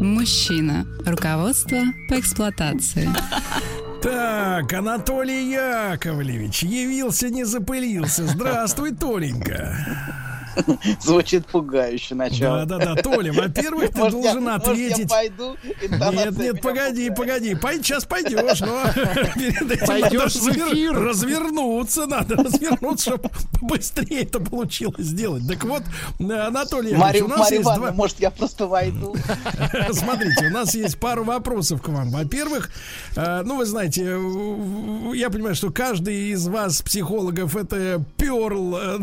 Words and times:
Мужчина. 0.00 0.86
Руководство 1.04 1.78
по 2.08 2.18
эксплуатации. 2.18 3.08
Так, 4.02 4.72
Анатолий 4.72 5.52
Яковлевич 5.52 6.62
явился, 6.62 7.28
не 7.28 7.44
запылился. 7.44 8.26
Здравствуй, 8.26 8.94
Толенька. 8.94 9.76
Звучит 11.00 11.46
пугающе 11.46 12.14
начало. 12.14 12.64
Да-да-да, 12.66 13.02
Толя, 13.02 13.32
во-первых, 13.32 13.90
ты 13.90 13.98
Может, 13.98 14.14
я- 14.24 14.32
должен 14.34 14.44
может, 14.44 14.66
я 14.66 14.72
ответить... 14.72 15.08
пойду? 15.08 15.56
Нет, 16.12 16.38
нет, 16.38 16.60
погоди, 16.60 17.10
погоди. 17.10 17.54
Пой, 17.54 17.76
сейчас 17.78 18.04
пойдешь, 18.04 18.60
но 18.60 18.82
перед 19.34 19.70
этим 19.70 19.86
Пойдешь 19.86 20.34
надо 20.34 20.44
в 20.44 20.48
развер- 20.48 20.72
эфир. 20.72 20.92
развернуться, 20.94 22.06
надо 22.06 22.36
развернуться, 22.36 23.10
чтобы 23.10 23.30
быстрее 23.62 24.22
это 24.22 24.40
получилось 24.40 25.06
сделать. 25.06 25.46
Так 25.48 25.64
вот, 25.64 25.82
Анатолий 26.18 26.94
у 26.94 27.28
нас 27.28 27.50
есть 27.50 27.62
два... 27.62 27.92
может, 27.92 28.20
я 28.20 28.30
просто 28.30 28.66
войду? 28.66 29.14
Смотрите, 29.92 30.46
у 30.46 30.50
нас 30.50 30.74
есть 30.74 30.98
пару 30.98 31.24
вопросов 31.24 31.82
к 31.82 31.88
вам. 31.88 32.10
Во-первых, 32.10 32.70
э, 33.16 33.42
ну, 33.44 33.56
вы 33.56 33.66
знаете, 33.66 34.02
э, 34.06 35.16
я 35.16 35.30
понимаю, 35.30 35.54
что 35.54 35.70
каждый 35.70 36.30
из 36.30 36.46
вас, 36.48 36.82
психологов, 36.82 37.56
это 37.56 38.02
перл, 38.16 38.76
э, 38.76 38.98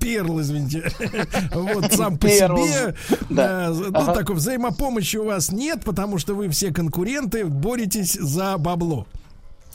перл, 0.00 0.40
извините, 0.48 0.90
вот 1.52 1.92
сам 1.92 2.16
по 2.18 2.28
себе. 2.28 2.94
Э, 3.30 3.68
Ну, 3.70 4.14
такой 4.14 4.36
взаимопомощи 4.36 5.16
у 5.16 5.26
вас 5.26 5.52
нет, 5.52 5.84
потому 5.84 6.18
что 6.18 6.34
вы 6.34 6.48
все 6.48 6.72
конкуренты, 6.72 7.44
боретесь 7.44 8.14
за 8.14 8.56
бабло 8.58 9.06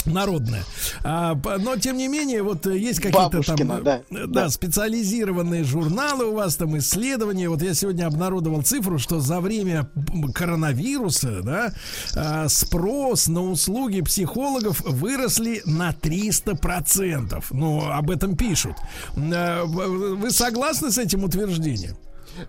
народное. 0.05 0.63
А, 1.03 1.35
но 1.59 1.77
тем 1.77 1.97
не 1.97 2.07
менее, 2.07 2.43
вот 2.43 2.65
э, 2.67 2.77
есть 2.77 2.99
какие-то 2.99 3.41
там 3.41 3.71
э, 3.71 3.81
да. 3.81 4.01
да, 4.09 4.25
Да. 4.27 4.49
специализированные 4.49 5.63
журналы 5.63 6.25
у 6.25 6.35
вас 6.35 6.55
там 6.55 6.77
исследования. 6.77 7.49
Вот 7.49 7.61
я 7.61 7.73
сегодня 7.73 8.07
обнародовал 8.07 8.61
цифру, 8.61 8.99
что 8.99 9.19
за 9.19 9.39
время 9.39 9.89
коронавируса, 10.33 11.41
да, 11.41 11.73
а, 12.15 12.47
спрос 12.49 13.27
на 13.27 13.41
услуги 13.43 14.01
психологов 14.01 14.81
выросли 14.81 15.61
на 15.65 15.91
300%. 15.93 17.43
Ну, 17.51 17.85
об 17.89 18.09
этом 18.09 18.35
пишут. 18.35 18.75
Э, 19.15 19.63
Вы 19.63 20.31
согласны 20.31 20.91
с 20.91 20.97
этим 20.97 21.23
утверждением? 21.23 21.95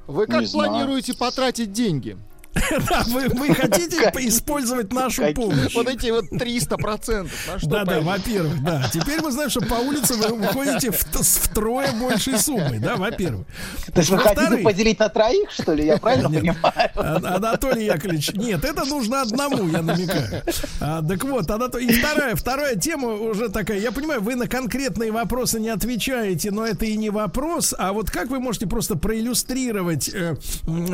Вы 0.06 0.26
как 0.26 0.40
Не 0.40 0.46
знаю. 0.46 0.70
планируете 0.70 1.14
потратить 1.14 1.72
деньги? 1.72 2.16
Да, 2.88 3.04
вы, 3.06 3.28
вы 3.28 3.54
хотите 3.54 3.96
использовать 4.26 4.92
нашу 4.92 5.32
помощь? 5.32 5.74
Вот 5.74 5.88
эти 5.88 6.10
вот 6.10 6.28
300 6.30 6.76
процентов. 6.76 7.32
Да, 7.62 7.84
да, 7.84 8.00
во-первых, 8.00 8.62
да. 8.62 8.88
Теперь 8.92 9.20
мы 9.20 9.30
знаем, 9.30 9.50
что 9.50 9.60
по 9.60 9.74
улице 9.74 10.14
вы 10.14 10.34
выходите 10.34 10.92
с 10.92 11.36
втрое 11.36 11.92
большей 11.92 12.38
суммой, 12.38 12.78
да, 12.78 12.96
во-первых. 12.96 13.46
То 13.92 14.00
есть 14.00 14.10
вы 14.10 14.18
хотите 14.18 14.58
поделить 14.58 14.98
на 14.98 15.08
троих, 15.08 15.50
что 15.50 15.74
ли? 15.74 15.86
Я 15.86 15.98
правильно 15.98 16.28
понимаю? 16.28 16.90
А- 16.94 17.36
Анатолий 17.36 17.86
Яковлевич, 17.86 18.32
нет, 18.34 18.64
это 18.64 18.84
нужно 18.84 19.22
одному, 19.22 19.68
я 19.68 19.82
намекаю. 19.82 20.42
А, 20.80 21.02
так 21.02 21.24
вот, 21.24 21.50
и 21.76 21.92
вторая, 21.92 22.34
вторая 22.36 22.76
тема 22.76 23.08
уже 23.14 23.48
такая. 23.48 23.78
Я 23.78 23.92
понимаю, 23.92 24.20
вы 24.20 24.34
на 24.34 24.48
конкретные 24.48 25.12
вопросы 25.12 25.60
не 25.60 25.68
отвечаете, 25.70 26.50
но 26.50 26.66
это 26.66 26.84
и 26.84 26.96
не 26.96 27.10
вопрос. 27.10 27.74
А 27.76 27.92
вот 27.92 28.10
как 28.10 28.28
вы 28.28 28.40
можете 28.40 28.66
просто 28.66 28.96
проиллюстрировать 28.96 30.08
э, 30.12 30.36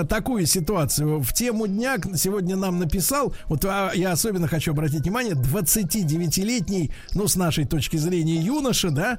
такую 0.09 0.47
ситуацию? 0.47 1.21
В 1.21 1.33
тему 1.51 1.67
дня 1.67 1.97
сегодня 2.15 2.55
нам 2.55 2.79
написал, 2.79 3.35
вот 3.49 3.65
а, 3.65 3.91
я 3.93 4.13
особенно 4.13 4.47
хочу 4.47 4.71
обратить 4.71 5.03
внимание, 5.03 5.35
29-летний, 5.35 6.93
ну, 7.15 7.27
с 7.27 7.35
нашей 7.35 7.65
точки 7.65 7.97
зрения, 7.97 8.37
юноша, 8.37 8.91
да, 8.91 9.19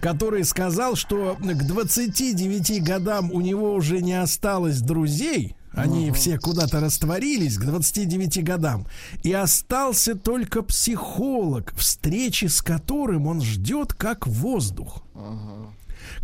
который 0.00 0.44
сказал, 0.44 0.94
что 0.94 1.38
к 1.40 1.66
29 1.66 2.84
годам 2.84 3.32
у 3.32 3.40
него 3.40 3.72
уже 3.72 4.02
не 4.02 4.20
осталось 4.20 4.80
друзей. 4.80 5.54
Они 5.72 6.10
все 6.10 6.38
куда-то 6.38 6.80
растворились 6.80 7.56
к 7.56 7.64
29 7.64 8.44
годам. 8.44 8.86
И 9.22 9.32
остался 9.32 10.16
только 10.16 10.62
психолог, 10.62 11.72
встречи 11.76 12.46
с 12.46 12.60
которым 12.60 13.26
он 13.26 13.40
ждет 13.42 13.94
как 13.94 14.26
воздух. 14.26 15.02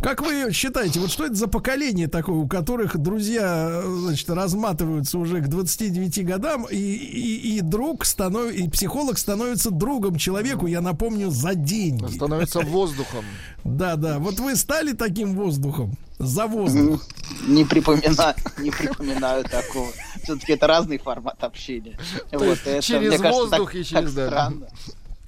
Как 0.01 0.21
вы 0.21 0.51
считаете, 0.51 0.99
вот 0.99 1.11
что 1.11 1.25
это 1.25 1.35
за 1.35 1.47
поколение 1.47 2.07
такое, 2.07 2.35
у 2.35 2.47
которых 2.47 2.97
друзья, 2.97 3.81
э, 3.83 3.97
значит, 4.01 4.29
разматываются 4.29 5.17
уже 5.17 5.41
к 5.41 5.47
29 5.47 6.25
годам, 6.25 6.65
и, 6.69 6.75
и, 6.75 7.57
и 7.57 7.61
друг 7.61 8.05
станов... 8.05 8.51
и 8.51 8.69
психолог 8.69 9.17
становится 9.17 9.71
другом 9.71 10.17
человеку, 10.17 10.67
я 10.67 10.81
напомню, 10.81 11.29
за 11.29 11.55
деньги. 11.55 12.11
Становится 12.13 12.59
воздухом. 12.61 13.25
Да, 13.63 13.95
да. 13.95 14.19
Вот 14.19 14.39
вы 14.39 14.55
стали 14.55 14.93
таким 14.93 15.35
воздухом. 15.35 15.97
За 16.17 16.47
воздух. 16.47 17.03
Не 17.47 17.65
припоминаю, 17.65 18.35
не 18.59 18.71
припоминаю 18.71 19.43
такого. 19.43 19.89
Все-таки 20.23 20.53
это 20.53 20.65
разный 20.67 20.97
формат 20.97 21.43
общения. 21.43 21.97
Вот, 22.31 22.59
это, 22.65 22.81
через 22.81 23.09
мне 23.09 23.17
кажется, 23.17 23.41
воздух 23.41 23.71
так- 23.71 23.75
и 23.75 23.83
через 23.83 24.13
так 24.13 24.15
да. 24.15 24.27
странно. 24.27 24.67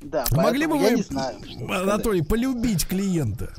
Да, 0.02 0.26
Могли 0.32 0.68
бы 0.68 0.78
вы. 0.78 1.06
Анатолий, 1.70 2.22
полюбить 2.22 2.88
клиента? 2.88 3.54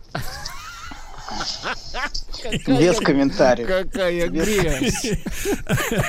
Без 2.67 2.99
комментариев. 2.99 3.67
Какая 3.69 4.29
грязь. 4.29 5.07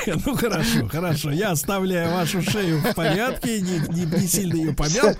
Ну 0.25 0.35
хорошо, 0.35 0.87
хорошо. 0.87 1.31
Я 1.31 1.51
оставляю 1.51 2.13
вашу 2.13 2.41
шею 2.41 2.79
в 2.79 2.93
порядке, 2.93 3.61
не, 3.61 3.79
не- 3.95 4.05
не 4.05 4.27
сильно 4.27 4.55
ее 4.55 4.73
помял. 4.73 5.15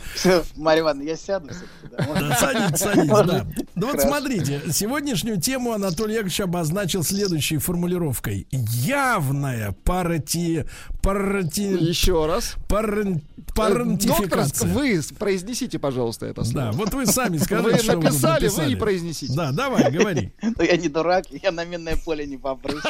Марья 0.56 0.82
Ивановна, 0.82 1.08
я 1.10 1.16
сяду. 1.16 1.50
да, 1.92 2.04
можно? 2.06 2.30
Да, 2.30 2.36
садитесь, 2.38 2.80
садитесь, 2.80 3.10
Может, 3.10 3.28
да. 3.28 3.48
Ну 3.76 3.92
вот 3.92 4.02
смотрите, 4.02 4.62
сегодняшнюю 4.72 5.40
тему 5.42 5.74
Анатолий 5.74 6.14
Яковлевич 6.14 6.42
обозначил 6.42 7.04
следующей 7.04 7.58
формулировкой. 7.58 8.48
Явная 8.52 9.72
парати... 9.84 10.66
парати... 11.02 11.64
Еще 11.80 12.26
раз. 12.26 12.56
парен- 12.68 13.22
Доктор, 13.56 14.46
вы 14.68 15.02
произнесите, 15.18 15.80
пожалуйста, 15.80 16.26
это 16.28 16.44
слово. 16.44 16.68
Да, 16.68 16.72
вот 16.72 16.94
вы 16.94 17.06
сами 17.06 17.38
Вы 17.38 17.44
скажите, 17.44 17.84
что 17.84 17.98
написали, 17.98 18.48
вы 18.48 18.64
вы 18.66 18.72
и 18.72 18.76
произнесите. 18.76 19.34
Да, 19.34 19.52
давай, 19.52 19.89
говори. 19.92 20.32
Ну, 20.42 20.64
я 20.64 20.78
не 20.78 20.90
дурак, 20.90 21.26
я 21.32 21.52
на 21.52 21.66
минное 21.66 21.96
поле 21.98 22.26
не 22.26 22.38
попрусь. 22.38 22.84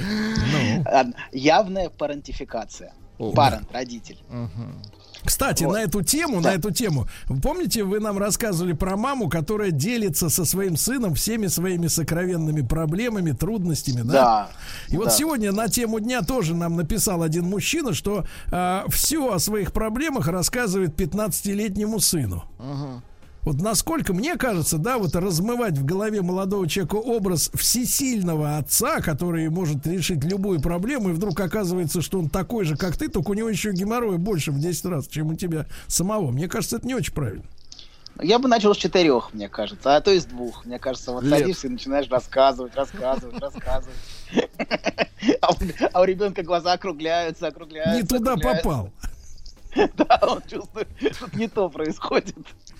Ну. 0.00 0.84
Ладно. 0.90 1.14
Явная 1.32 1.88
парентификация. 1.90 2.92
Парент, 3.34 3.68
родитель. 3.72 4.18
Кстати, 5.24 5.64
Вот. 5.64 5.74
на 5.74 5.82
эту 5.82 6.02
тему, 6.02 6.42
Да. 6.42 6.50
на 6.50 6.54
эту 6.56 6.70
тему, 6.70 7.08
помните, 7.42 7.82
вы 7.82 7.98
нам 7.98 8.18
рассказывали 8.18 8.74
про 8.74 8.96
маму, 8.96 9.30
которая 9.30 9.70
делится 9.70 10.28
со 10.28 10.44
своим 10.44 10.76
сыном 10.76 11.14
всеми 11.14 11.46
своими 11.46 11.86
сокровенными 11.86 12.60
проблемами, 12.60 13.32
трудностями, 13.32 14.02
да? 14.02 14.12
Да. 14.12 14.48
И 14.88 14.96
вот 14.98 15.06
да. 15.06 15.10
сегодня 15.12 15.50
на 15.52 15.68
тему 15.68 15.98
дня 16.00 16.20
тоже 16.20 16.54
нам 16.54 16.76
написал 16.76 17.22
один 17.22 17.44
мужчина, 17.44 17.94
что 17.94 18.26
все 18.90 19.32
о 19.32 19.38
своих 19.38 19.72
проблемах 19.72 20.28
рассказывает 20.28 21.00
15-летнему 21.00 22.00
сыну. 22.00 22.44
Вот 23.44 23.60
насколько, 23.60 24.14
мне 24.14 24.36
кажется, 24.36 24.78
да, 24.78 24.96
вот 24.98 25.14
размывать 25.14 25.76
в 25.76 25.84
голове 25.84 26.22
молодого 26.22 26.66
человека 26.66 26.96
образ 26.96 27.50
всесильного 27.54 28.56
отца, 28.56 29.00
который 29.00 29.48
может 29.50 29.86
решить 29.86 30.24
любую 30.24 30.60
проблему, 30.62 31.10
и 31.10 31.12
вдруг 31.12 31.38
оказывается, 31.40 32.00
что 32.00 32.18
он 32.18 32.30
такой 32.30 32.64
же, 32.64 32.76
как 32.76 32.96
ты, 32.96 33.08
только 33.08 33.30
у 33.30 33.34
него 33.34 33.50
еще 33.50 33.72
геморроя 33.72 34.16
больше 34.16 34.50
в 34.50 34.58
10 34.58 34.84
раз, 34.86 35.08
чем 35.08 35.28
у 35.28 35.34
тебя 35.34 35.66
самого. 35.88 36.30
Мне 36.30 36.48
кажется, 36.48 36.76
это 36.76 36.86
не 36.86 36.94
очень 36.94 37.12
правильно. 37.12 37.44
Я 38.22 38.38
бы 38.38 38.48
начал 38.48 38.74
с 38.74 38.78
четырех, 38.78 39.34
мне 39.34 39.48
кажется, 39.48 39.96
а 39.96 40.00
то 40.00 40.12
и 40.12 40.20
с 40.20 40.24
двух. 40.24 40.64
Мне 40.64 40.78
кажется, 40.78 41.10
вот 41.12 41.24
Лет. 41.24 41.40
садишься 41.40 41.66
и 41.66 41.70
начинаешь 41.70 42.08
рассказывать, 42.08 42.74
рассказывать, 42.76 43.38
рассказывать. 43.40 43.96
А 45.40 45.52
у- 45.52 45.56
А 45.94 46.04
ребенка 46.06 46.42
глаза 46.42 46.74
округляются, 46.74 47.46
округляются. 47.46 47.96
Не 48.00 48.06
туда 48.06 48.36
попал. 48.36 48.90
Да, 49.96 50.20
он 50.22 50.42
чувствует, 50.42 50.88
тут 51.18 51.34
не 51.34 51.48
то 51.48 51.68
происходит. 51.68 52.36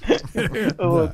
Вот. 0.79 1.13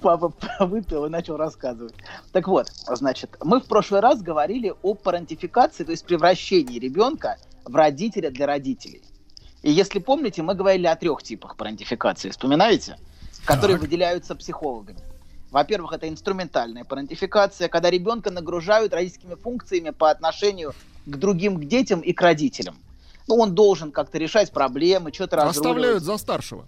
Папа 0.00 0.32
выпил 0.60 1.06
и 1.06 1.08
начал 1.08 1.36
рассказывать. 1.36 1.94
Так 2.32 2.46
вот, 2.46 2.70
значит, 2.86 3.36
мы 3.42 3.60
в 3.60 3.66
прошлый 3.66 4.00
раз 4.00 4.22
говорили 4.22 4.74
о 4.82 4.94
парентификации, 4.94 5.84
то 5.84 5.90
есть 5.90 6.04
превращении 6.04 6.78
ребенка 6.78 7.36
в 7.64 7.74
родителя 7.74 8.30
для 8.30 8.46
родителей. 8.46 9.02
И 9.62 9.72
если 9.72 9.98
помните, 9.98 10.42
мы 10.42 10.54
говорили 10.54 10.86
о 10.86 10.94
трех 10.94 11.22
типах 11.22 11.56
парентификации, 11.56 12.30
вспоминаете? 12.30 12.96
Которые 13.44 13.76
Так. 13.76 13.82
выделяются 13.82 14.36
психологами. 14.36 15.00
Во-первых, 15.50 15.92
это 15.92 16.08
инструментальная 16.08 16.84
парентификация, 16.84 17.68
когда 17.68 17.90
ребенка 17.90 18.30
нагружают 18.30 18.92
родительскими 18.92 19.34
функциями 19.34 19.90
по 19.90 20.10
отношению 20.10 20.74
к 21.06 21.16
другим 21.16 21.56
к 21.58 21.64
детям 21.64 22.00
и 22.00 22.12
к 22.12 22.20
родителям. 22.20 22.76
Ну, 23.28 23.36
он 23.36 23.54
должен 23.54 23.92
как-то 23.92 24.18
решать 24.18 24.50
проблемы, 24.50 25.12
что-то 25.12 25.36
разруливать. 25.36 25.56
Оставляют 25.56 26.02
за 26.02 26.16
старшего. 26.16 26.66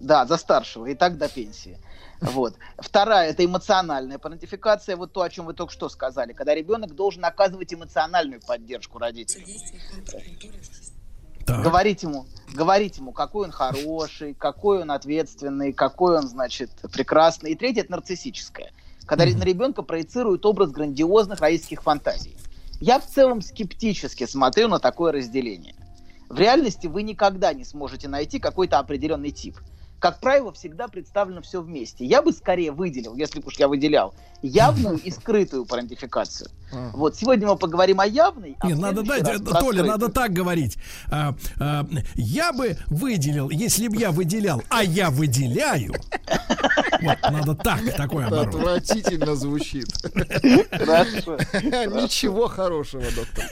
Да, 0.00 0.26
за 0.26 0.36
старшего, 0.36 0.86
и 0.86 0.94
так 0.94 1.18
до 1.18 1.28
пенсии. 1.28 1.78
Вот. 2.20 2.56
Вторая– 2.78 3.30
это 3.30 3.44
эмоциональная 3.44 4.18
парентификация, 4.18 4.96
вот 4.96 5.12
то, 5.12 5.22
о 5.22 5.30
чем 5.30 5.46
вы 5.46 5.54
только 5.54 5.72
что 5.72 5.88
сказали, 5.88 6.32
когда 6.32 6.54
ребенок 6.54 6.94
должен 6.94 7.24
оказывать 7.24 7.72
эмоциональную 7.72 8.40
поддержку 8.40 8.98
родителей. 8.98 9.60
Так. 11.46 11.62
Говорить 11.62 12.02
ему, 12.02 12.26
говорить 12.54 12.96
ему, 12.96 13.12
какой 13.12 13.46
он 13.46 13.52
хороший, 13.52 14.34
какой 14.34 14.80
он 14.80 14.90
ответственный, 14.90 15.72
какой 15.72 16.16
он, 16.18 16.26
значит, 16.26 16.70
прекрасный. 16.92 17.52
И 17.52 17.54
третье– 17.54 17.80
это 17.82 17.92
нарциссическое, 17.92 18.72
когда 19.06 19.24
на 19.26 19.44
ребенка 19.44 19.82
проецирует 19.82 20.44
образ 20.46 20.70
грандиозных 20.70 21.40
родительских 21.40 21.82
фантазий. 21.82 22.36
Я 22.80 22.98
в 22.98 23.06
целом 23.06 23.42
скептически 23.42 24.26
смотрю 24.26 24.68
на 24.68 24.80
такое 24.80 25.12
разделение. 25.12 25.76
В 26.34 26.38
реальности 26.40 26.88
вы 26.88 27.04
никогда 27.04 27.52
не 27.52 27.64
сможете 27.64 28.08
найти 28.08 28.40
какой-то 28.40 28.80
определенный 28.80 29.30
тип. 29.30 29.56
Как 30.00 30.18
правило, 30.18 30.52
всегда 30.52 30.88
представлено 30.88 31.42
все 31.42 31.62
вместе. 31.62 32.04
Я 32.04 32.22
бы 32.22 32.32
скорее 32.32 32.72
выделил, 32.72 33.14
если 33.14 33.40
уж 33.40 33.54
я 33.56 33.68
выделял, 33.68 34.12
явную 34.42 34.98
и 34.98 35.12
скрытую 35.12 35.64
парентификацию. 35.64 36.50
А. 36.72 36.90
Вот 36.92 37.14
сегодня 37.14 37.46
мы 37.46 37.56
поговорим 37.56 38.00
о 38.00 38.06
явной. 38.06 38.56
А 38.58 38.66
Не, 38.66 38.74
в 38.74 38.80
надо 38.80 39.04
дать, 39.04 39.22
раз 39.22 39.40
Толя, 39.42 39.60
скрытую. 39.60 39.86
надо 39.86 40.08
так 40.08 40.32
говорить. 40.32 40.76
А, 41.08 41.36
а, 41.60 41.86
я 42.16 42.52
бы 42.52 42.78
выделил, 42.88 43.48
если 43.50 43.86
бы 43.86 43.94
я 43.96 44.10
выделял, 44.10 44.60
а 44.70 44.82
я 44.82 45.10
выделяю. 45.10 45.94
Вот, 47.00 47.18
надо 47.22 47.54
так, 47.54 47.80
такой 47.96 48.24
оборот. 48.24 48.48
отвратительно 48.48 49.36
звучит. 49.36 49.86
Хорошо. 50.72 51.36
Ничего 51.62 52.48
хорошего, 52.48 53.04
доктор. 53.14 53.48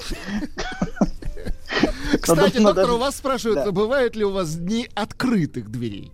Надо- 2.28 2.42
Кстати, 2.42 2.62
надо- 2.62 2.74
доктор, 2.82 2.94
у 2.94 2.98
вас 2.98 3.16
спрашивают, 3.16 3.64
Да. 3.64 3.72
бывают 3.72 4.16
ли 4.16 4.24
у 4.24 4.30
вас 4.32 4.54
дни 4.56 4.88
открытых 4.94 5.70
дверей? 5.70 6.12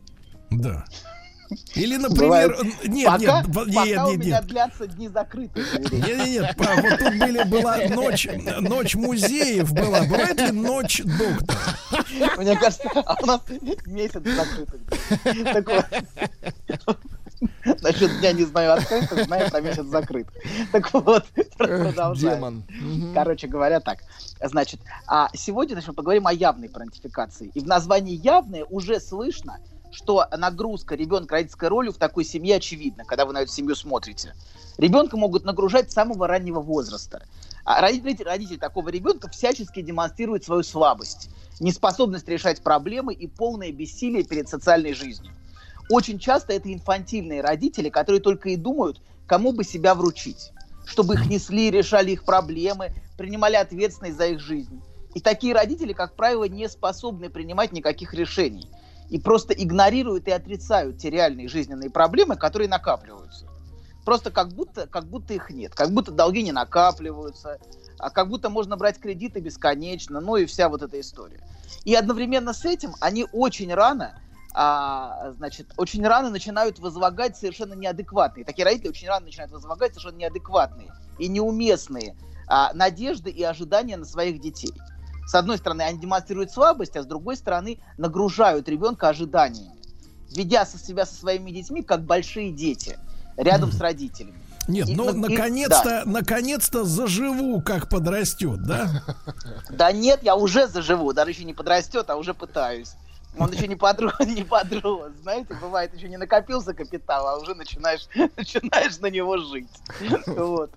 Да. 0.50 0.84
Или, 1.74 1.96
например, 1.96 2.50
Бывает. 2.58 2.88
нет, 2.88 3.06
пока, 3.06 3.18
нет, 3.42 3.54
пока 3.54 3.84
нет, 3.86 3.98
у 4.04 4.10
нет, 4.10 4.18
меня 4.18 4.36
нет. 4.36 4.46
длятся 4.46 4.86
дни 4.86 5.08
закрытых 5.08 5.80
дверей. 5.80 6.16
Нет, 6.16 6.26
нет, 6.26 6.56
нет, 6.58 6.82
вот 6.82 6.98
тут 6.98 7.18
были, 7.18 7.42
была 7.44 7.76
ночь, 7.88 8.28
ночь 8.60 8.94
музеев 8.94 9.72
была. 9.72 10.02
Бывает 10.02 10.38
ли 10.40 10.50
ночь 10.52 11.00
доктора? 11.04 11.58
Мне 12.36 12.54
кажется, 12.56 12.88
а 12.94 13.16
у 13.22 13.26
нас 13.26 13.40
месяц 13.86 14.22
закрытых. 14.24 14.80
Так 15.44 15.68
вот. 16.86 16.98
Насчет 17.82 18.18
дня 18.20 18.32
не 18.32 18.44
знаю 18.44 18.74
открытых, 18.74 19.24
знаю 19.24 19.50
про 19.50 19.60
месяц 19.60 19.84
закрытых. 19.84 20.34
Так 20.72 20.92
вот, 20.92 21.24
продолжаем. 21.58 22.64
Демон. 22.70 23.14
Короче 23.14 23.46
говоря, 23.46 23.80
так. 23.80 24.00
Значит, 24.42 24.80
а 25.06 25.28
сегодня 25.34 25.74
значит, 25.74 25.88
мы 25.88 25.94
поговорим 25.94 26.26
о 26.26 26.32
явной 26.32 26.68
парентификации. 26.68 27.50
И 27.54 27.60
в 27.60 27.66
названии 27.66 28.14
«явная» 28.14 28.64
уже 28.64 29.00
слышно, 29.00 29.58
что 29.90 30.26
нагрузка 30.36 30.94
ребенка 30.94 31.36
родительской 31.36 31.68
ролью 31.68 31.92
в 31.92 31.96
такой 31.96 32.24
семье 32.24 32.56
очевидна, 32.56 33.04
когда 33.04 33.24
вы 33.26 33.32
на 33.32 33.42
эту 33.42 33.52
семью 33.52 33.74
смотрите. 33.74 34.34
Ребенка 34.76 35.16
могут 35.16 35.44
нагружать 35.44 35.90
с 35.90 35.94
самого 35.94 36.26
раннего 36.26 36.60
возраста. 36.60 37.22
А 37.64 37.80
родители, 37.80 38.22
родители 38.22 38.56
такого 38.56 38.88
ребенка 38.88 39.28
всячески 39.28 39.82
демонстрируют 39.82 40.44
свою 40.44 40.62
слабость, 40.62 41.30
неспособность 41.60 42.28
решать 42.28 42.62
проблемы 42.62 43.12
и 43.12 43.26
полное 43.26 43.72
бессилие 43.72 44.24
перед 44.24 44.48
социальной 44.48 44.94
жизнью. 44.94 45.32
Очень 45.88 46.18
часто 46.18 46.52
это 46.52 46.72
инфантильные 46.72 47.40
родители, 47.40 47.88
которые 47.88 48.20
только 48.20 48.50
и 48.50 48.56
думают, 48.56 49.00
кому 49.26 49.52
бы 49.52 49.64
себя 49.64 49.94
вручить, 49.94 50.52
чтобы 50.84 51.14
их 51.14 51.26
несли, 51.26 51.70
решали 51.70 52.12
их 52.12 52.24
проблемы, 52.24 52.92
принимали 53.16 53.56
ответственность 53.56 54.16
за 54.16 54.26
их 54.26 54.40
жизнь. 54.40 54.82
И 55.14 55.20
такие 55.20 55.54
родители, 55.54 55.92
как 55.92 56.14
правило, 56.14 56.44
не 56.44 56.68
способны 56.68 57.30
принимать 57.30 57.72
никаких 57.72 58.12
решений 58.14 58.68
и 59.08 59.18
просто 59.18 59.54
игнорируют 59.54 60.28
и 60.28 60.30
отрицают 60.30 60.98
те 60.98 61.08
реальные 61.08 61.48
жизненные 61.48 61.90
проблемы, 61.90 62.36
которые 62.36 62.68
накапливаются. 62.68 63.46
Просто 64.04 64.30
как 64.30 64.52
будто, 64.52 64.86
как 64.86 65.06
будто 65.08 65.34
их 65.34 65.50
нет, 65.50 65.74
как 65.74 65.90
будто 65.90 66.12
долги 66.12 66.42
не 66.42 66.52
накапливаются, 66.52 67.58
а 67.98 68.10
как 68.10 68.28
будто 68.28 68.48
можно 68.48 68.76
брать 68.76 68.98
кредиты 68.98 69.40
бесконечно, 69.40 70.20
ну 70.20 70.36
и 70.36 70.46
вся 70.46 70.68
вот 70.68 70.82
эта 70.82 71.00
история. 71.00 71.40
И 71.84 71.94
одновременно 71.94 72.52
с 72.52 72.64
этим 72.64 72.94
они 73.00 73.26
очень 73.32 73.72
рано, 73.72 74.14
а, 74.54 75.32
значит, 75.36 75.68
очень 75.76 76.06
рано 76.06 76.30
начинают 76.30 76.78
возлагать 76.78 77.36
совершенно 77.36 77.74
неадекватные, 77.74 78.44
такие 78.44 78.64
родители 78.64 78.88
очень 78.88 79.08
рано 79.08 79.26
начинают 79.26 79.52
возлагать 79.52 79.92
совершенно 79.92 80.18
неадекватные 80.18 80.92
и 81.18 81.28
неуместные 81.28 82.16
а, 82.46 82.72
надежды 82.72 83.30
и 83.30 83.42
ожидания 83.42 83.96
на 83.96 84.04
своих 84.04 84.40
детей. 84.40 84.72
С 85.26 85.34
одной 85.34 85.58
стороны, 85.58 85.82
они 85.82 85.98
демонстрируют 85.98 86.50
слабость, 86.50 86.96
а 86.96 87.02
с 87.02 87.06
другой 87.06 87.36
стороны, 87.36 87.78
нагружают 87.98 88.68
ребенка 88.68 89.10
ожиданиями, 89.10 89.76
ведя 90.34 90.64
со 90.64 90.78
себя 90.78 91.04
со 91.04 91.14
своими 91.14 91.50
детьми 91.50 91.82
как 91.82 92.04
большие 92.04 92.50
дети 92.50 92.98
рядом 93.36 93.70
с 93.70 93.78
родителями. 93.80 94.38
Нет, 94.66 94.88
И- 94.88 94.94
ну, 94.94 95.10
и- 95.10 95.12
наконец-то, 95.14 96.02
наконец-то 96.04 96.84
заживу, 96.84 97.60
как 97.62 97.88
подрастет, 97.88 98.62
да? 98.62 99.02
Да 99.70 99.92
нет, 99.92 100.22
я 100.22 100.36
уже 100.36 100.66
заживу, 100.66 101.12
даже 101.12 101.30
еще 101.30 101.44
не 101.44 101.54
подрастет, 101.54 102.10
а 102.10 102.16
уже 102.16 102.34
пытаюсь. 102.34 102.92
Он 103.38 103.52
еще 103.52 103.66
не 103.68 103.76
подрос, 103.76 104.14
не 104.26 104.44
подрос, 104.44 105.12
знаете, 105.22 105.54
бывает, 105.60 105.94
еще 105.94 106.08
не 106.08 106.16
накопился 106.16 106.74
капитал, 106.74 107.26
а 107.28 107.38
уже 107.38 107.54
начинаешь, 107.54 108.06
начинаешь 108.36 108.98
на 108.98 109.06
него 109.06 109.38
жить. 109.38 109.68
Вот. 110.26 110.70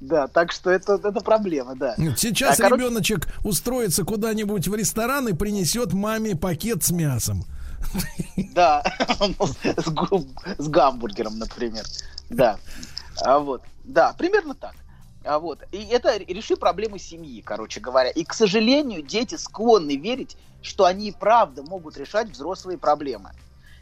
Да, 0.00 0.26
так 0.28 0.52
что 0.52 0.70
это, 0.70 0.94
это 0.94 1.20
проблема, 1.20 1.74
да. 1.76 1.94
Нет, 1.96 2.18
Сейчас 2.18 2.58
А, 2.58 2.62
короче- 2.64 2.82
ребеночек 2.82 3.28
устроится 3.42 4.04
куда-нибудь 4.04 4.68
в 4.68 4.74
ресторан 4.74 5.28
и 5.28 5.32
принесет 5.32 5.92
маме 5.92 6.36
пакет 6.36 6.82
с 6.84 6.90
мясом. 6.90 7.44
Да, 8.54 8.82
с 10.58 10.68
гамбургером, 10.68 11.38
например. 11.38 11.84
Да. 12.30 12.58
А 13.22 13.38
вот. 13.38 13.62
Да, 13.84 14.12
примерно 14.14 14.54
так. 14.54 14.74
А 15.24 15.38
вот. 15.38 15.60
И 15.72 15.84
это 15.86 16.16
реши 16.18 16.56
проблемы 16.56 16.98
семьи, 16.98 17.40
короче 17.40 17.80
говоря. 17.80 18.10
И, 18.10 18.24
к 18.24 18.34
сожалению, 18.34 19.02
дети 19.02 19.36
склонны 19.36 19.96
верить, 19.96 20.36
что 20.60 20.84
они 20.84 21.08
и 21.08 21.12
правда 21.12 21.62
могут 21.62 21.96
решать 21.96 22.28
взрослые 22.28 22.78
проблемы. 22.78 23.30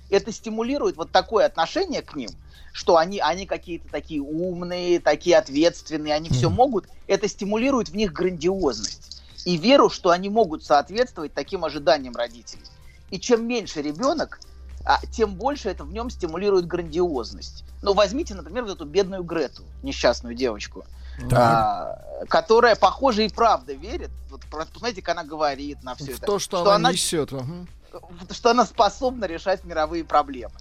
Это 0.08 0.30
стимулирует 0.30 0.96
вот 0.96 1.10
такое 1.10 1.46
отношение 1.46 2.02
к 2.02 2.14
ним, 2.14 2.30
что 2.72 2.96
они, 2.96 3.18
они 3.18 3.46
какие-то 3.46 3.88
такие 3.88 4.20
умные, 4.20 5.00
такие 5.00 5.36
ответственные, 5.36 6.14
они 6.14 6.28
все 6.28 6.50
могут. 6.50 6.86
Это 7.06 7.28
стимулирует 7.28 7.88
в 7.88 7.96
них 7.96 8.12
грандиозность 8.12 9.22
и 9.44 9.56
веру, 9.56 9.90
что 9.90 10.10
они 10.10 10.28
могут 10.28 10.64
соответствовать 10.64 11.34
таким 11.34 11.64
ожиданиям 11.64 12.14
родителей. 12.14 12.64
И 13.10 13.18
чем 13.18 13.46
меньше 13.46 13.82
ребенок, 13.82 14.38
а, 14.84 15.00
тем 15.10 15.34
больше 15.34 15.68
это 15.68 15.84
в 15.84 15.92
нем 15.92 16.10
стимулирует 16.10 16.66
грандиозность. 16.66 17.64
Ну, 17.82 17.94
возьмите, 17.94 18.34
например, 18.34 18.64
вот 18.64 18.72
эту 18.72 18.84
бедную 18.84 19.22
Грету, 19.22 19.64
несчастную 19.82 20.34
девочку, 20.34 20.84
а, 21.32 21.98
которая, 22.28 22.76
похоже, 22.76 23.26
и 23.26 23.28
правда 23.28 23.72
верит. 23.72 24.10
Вот 24.30 24.42
посмотрите, 24.50 25.02
как 25.02 25.16
она 25.18 25.24
говорит 25.28 25.82
на 25.82 25.94
все 25.94 26.12
В 26.12 26.16
это. 26.18 26.26
то, 26.26 26.38
что, 26.38 26.70
она, 26.72 26.92
несет. 26.92 27.32
ага. 27.32 27.66
что 28.30 28.50
она 28.50 28.64
способна 28.66 29.26
решать 29.26 29.64
мировые 29.64 30.04
проблемы. 30.04 30.54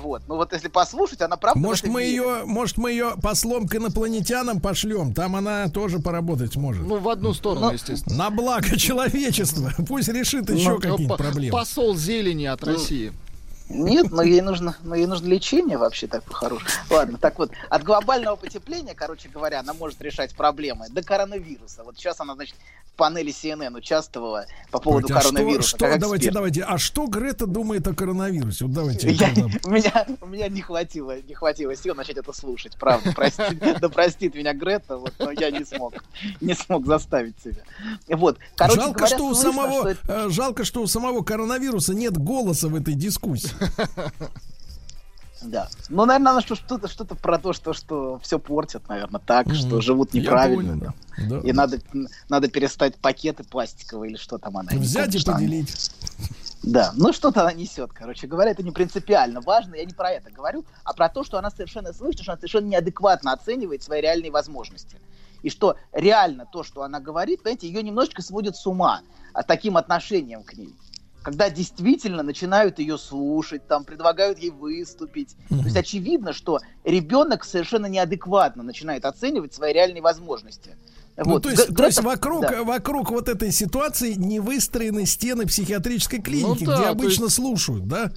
Вот. 0.00 0.22
Ну 0.28 0.36
вот 0.36 0.52
если 0.52 0.68
послушать, 0.68 1.22
она 1.22 1.36
правда. 1.36 1.58
Может, 1.58 1.86
мы 1.88 2.02
верит. 2.04 2.12
ее, 2.14 2.44
может, 2.44 2.76
мы 2.78 2.92
ее 2.92 3.14
послом 3.20 3.66
к 3.66 3.74
инопланетянам 3.74 4.60
пошлем. 4.60 5.12
Там 5.12 5.34
она 5.34 5.68
тоже 5.70 5.98
поработать 5.98 6.52
сможет. 6.52 6.86
Ну, 6.86 6.98
в 6.98 7.08
одну 7.08 7.34
сторону, 7.34 7.66
Ну, 7.66 7.72
естественно. 7.72 8.16
На 8.16 8.30
благо 8.30 8.76
человечества. 8.78 9.72
Пусть 9.88 10.06
решит 10.08 10.48
еще 10.50 10.70
Ну, 10.70 10.76
какие-нибудь 10.76 11.08
по- 11.08 11.16
проблемы. 11.16 11.50
Посол 11.50 11.96
зелени 11.96 12.44
от 12.44 12.60
Ну, 12.62 12.74
России. 12.74 13.12
Нет, 13.72 14.10
но 14.10 14.22
ей 14.22 14.40
нужно, 14.40 14.76
но 14.82 14.94
ей 14.94 15.06
нужно 15.06 15.26
лечение 15.28 15.78
вообще 15.78 16.06
так 16.06 16.22
по-хорошему. 16.24 16.68
Ладно, 16.90 17.18
так 17.18 17.38
вот, 17.38 17.50
от 17.68 17.82
глобального 17.82 18.36
потепления, 18.36 18.94
короче 18.94 19.28
говоря, 19.28 19.60
она 19.60 19.72
может 19.74 20.00
решать 20.02 20.34
проблемы 20.34 20.86
до 20.90 21.02
коронавируса. 21.02 21.82
Вот 21.84 21.96
сейчас 21.96 22.20
она, 22.20 22.34
значит, 22.34 22.54
в 22.86 22.94
панели 22.94 23.32
CNN 23.32 23.74
участвовала 23.74 24.44
по 24.70 24.78
поводу 24.78 25.08
Давайте, 25.08 25.26
а 25.26 25.28
что- 25.28 25.34
коронавируса. 25.34 25.68
что, 25.70 25.78
как 25.78 25.98
давайте, 25.98 26.30
давайте. 26.30 26.62
А 26.62 26.76
что 26.76 27.06
Грета 27.06 27.46
думает 27.46 27.86
о 27.88 27.94
коронавирусе? 27.94 28.64
Вот 28.66 28.74
давайте. 28.74 29.10
Я- 29.10 29.30
меня, 29.66 30.06
у 30.20 30.26
меня 30.26 30.48
не 30.48 30.60
хватило, 30.60 31.18
не 31.22 31.32
хватило 31.34 31.74
сил 31.74 31.94
начать 31.94 32.18
это 32.18 32.32
слушать, 32.34 32.76
правда. 32.78 33.12
Прости, 33.14 33.42
да 33.80 33.88
простит 33.88 34.34
меня 34.34 34.52
Грета, 34.52 34.98
вот, 34.98 35.14
но 35.18 35.30
я 35.30 35.50
не 35.50 35.64
смог, 35.64 35.94
не 36.42 36.54
смог 36.54 36.84
заставить 36.86 37.34
себя. 37.42 37.62
Вот, 38.08 38.36
короче 38.56 38.80
жалко, 38.80 38.98
говоря, 38.98 39.16
что 39.16 39.26
у 39.26 39.34
слышно, 39.34 39.52
самого, 39.52 39.80
что 39.80 39.88
это- 39.88 40.00
э, 40.26 40.28
жалко, 40.28 40.64
что 40.64 40.82
у 40.82 40.86
самого 40.86 41.22
коронавируса 41.22 41.94
нет 41.94 42.18
голоса 42.18 42.68
в 42.68 42.74
этой 42.74 42.92
дискуссии. 42.92 43.50
Да. 45.42 45.68
Ну, 45.88 46.04
наверное, 46.04 46.40
что- 46.40 46.54
что-то, 46.54 46.86
что-то 46.86 47.16
про 47.16 47.36
то, 47.36 47.52
что, 47.52 47.72
что 47.72 48.20
все 48.22 48.38
портят, 48.38 48.88
наверное, 48.88 49.20
так, 49.20 49.52
что 49.54 49.66
Мгм. 49.76 49.82
живут 49.82 50.14
неправильно. 50.14 50.72
понял, 50.78 50.94
да. 51.28 51.40
да. 51.40 51.48
И 51.48 51.52
надо, 51.52 51.78
надо 52.28 52.48
перестать 52.48 52.94
пакеты 52.96 53.42
пластиковые 53.42 54.10
или 54.12 54.18
что 54.18 54.38
там 54.38 54.56
она. 54.56 54.70
Взять 54.72 55.14
и 55.16 55.18
что 55.18 55.32
она- 55.32 55.40
поделить. 55.40 55.90
Да, 56.62 56.92
ну 56.94 57.12
что-то 57.12 57.40
она 57.40 57.52
несет, 57.54 57.92
короче 57.92 58.28
говоря, 58.28 58.52
это 58.52 58.62
не 58.62 58.70
принципиально 58.70 59.40
важно, 59.40 59.74
я 59.74 59.84
не 59.84 59.92
про 59.92 60.10
это 60.12 60.30
говорю, 60.30 60.64
а 60.84 60.92
про 60.92 61.08
то, 61.08 61.24
что 61.24 61.36
она 61.38 61.50
совершенно 61.50 61.92
слышит, 61.92 62.22
что 62.22 62.30
она 62.32 62.36
совершенно 62.38 62.66
неадекватно 62.68 63.32
оценивает 63.32 63.82
свои 63.82 64.00
реальные 64.00 64.30
возможности. 64.30 64.96
и 65.42 65.50
что 65.50 65.76
реально 65.92 66.46
то, 66.52 66.62
что 66.62 66.84
она 66.84 67.00
говорит, 67.00 67.40
знаете, 67.42 67.66
ее 67.66 67.82
немножечко 67.82 68.22
сводит 68.22 68.54
с 68.54 68.64
ума 68.64 69.00
а, 69.34 69.42
таким 69.42 69.76
отношением 69.76 70.44
к 70.44 70.52
ней 70.54 70.72
когда 71.22 71.50
действительно 71.50 72.22
начинают 72.22 72.78
ее 72.78 72.98
слушать, 72.98 73.66
там 73.66 73.84
предлагают 73.84 74.38
ей 74.38 74.50
выступить. 74.50 75.36
Mm-hmm. 75.48 75.58
То 75.58 75.64
есть 75.64 75.76
очевидно, 75.76 76.32
что 76.32 76.60
ребенок 76.84 77.44
совершенно 77.44 77.86
неадекватно 77.86 78.62
начинает 78.62 79.04
оценивать 79.04 79.54
свои 79.54 79.72
реальные 79.72 80.02
возможности. 80.02 80.76
Ну, 81.16 81.32
вот. 81.32 81.42
то 81.42 81.50
есть, 81.50 81.68
Г- 81.68 81.74
то 81.74 81.84
есть 81.84 82.02
вокруг, 82.02 82.42
да. 82.42 82.64
вокруг 82.64 83.10
вот 83.10 83.28
этой 83.28 83.52
ситуации 83.52 84.14
не 84.14 84.40
выстроены 84.40 85.04
стены 85.04 85.46
психиатрической 85.46 86.18
ну 86.18 86.24
клиники, 86.24 86.64
ну, 86.64 86.70
да, 86.70 86.78
где 86.78 86.86
обычно 86.86 87.24
есть... 87.24 87.36
слушают, 87.36 87.86
да? 87.86 88.10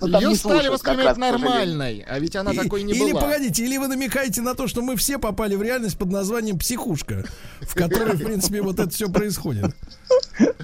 Ну, 0.00 0.06
Ее 0.20 0.34
стали 0.36 0.68
воспринимать 0.68 1.16
нормальной, 1.16 2.04
а 2.08 2.18
ведь 2.20 2.36
она 2.36 2.52
и, 2.52 2.56
такой 2.56 2.84
не 2.84 2.92
или, 2.92 3.00
была. 3.00 3.10
Или 3.10 3.18
погодите, 3.18 3.64
или 3.64 3.78
вы 3.78 3.88
намекаете 3.88 4.42
на 4.42 4.54
то, 4.54 4.68
что 4.68 4.80
мы 4.80 4.96
все 4.96 5.18
попали 5.18 5.56
в 5.56 5.62
реальность 5.62 5.98
под 5.98 6.10
названием 6.10 6.58
психушка, 6.58 7.24
в 7.62 7.74
которой, 7.74 8.14
в 8.14 8.24
принципе, 8.24 8.62
вот 8.62 8.78
это 8.78 8.90
все 8.90 9.08
происходит. 9.10 9.74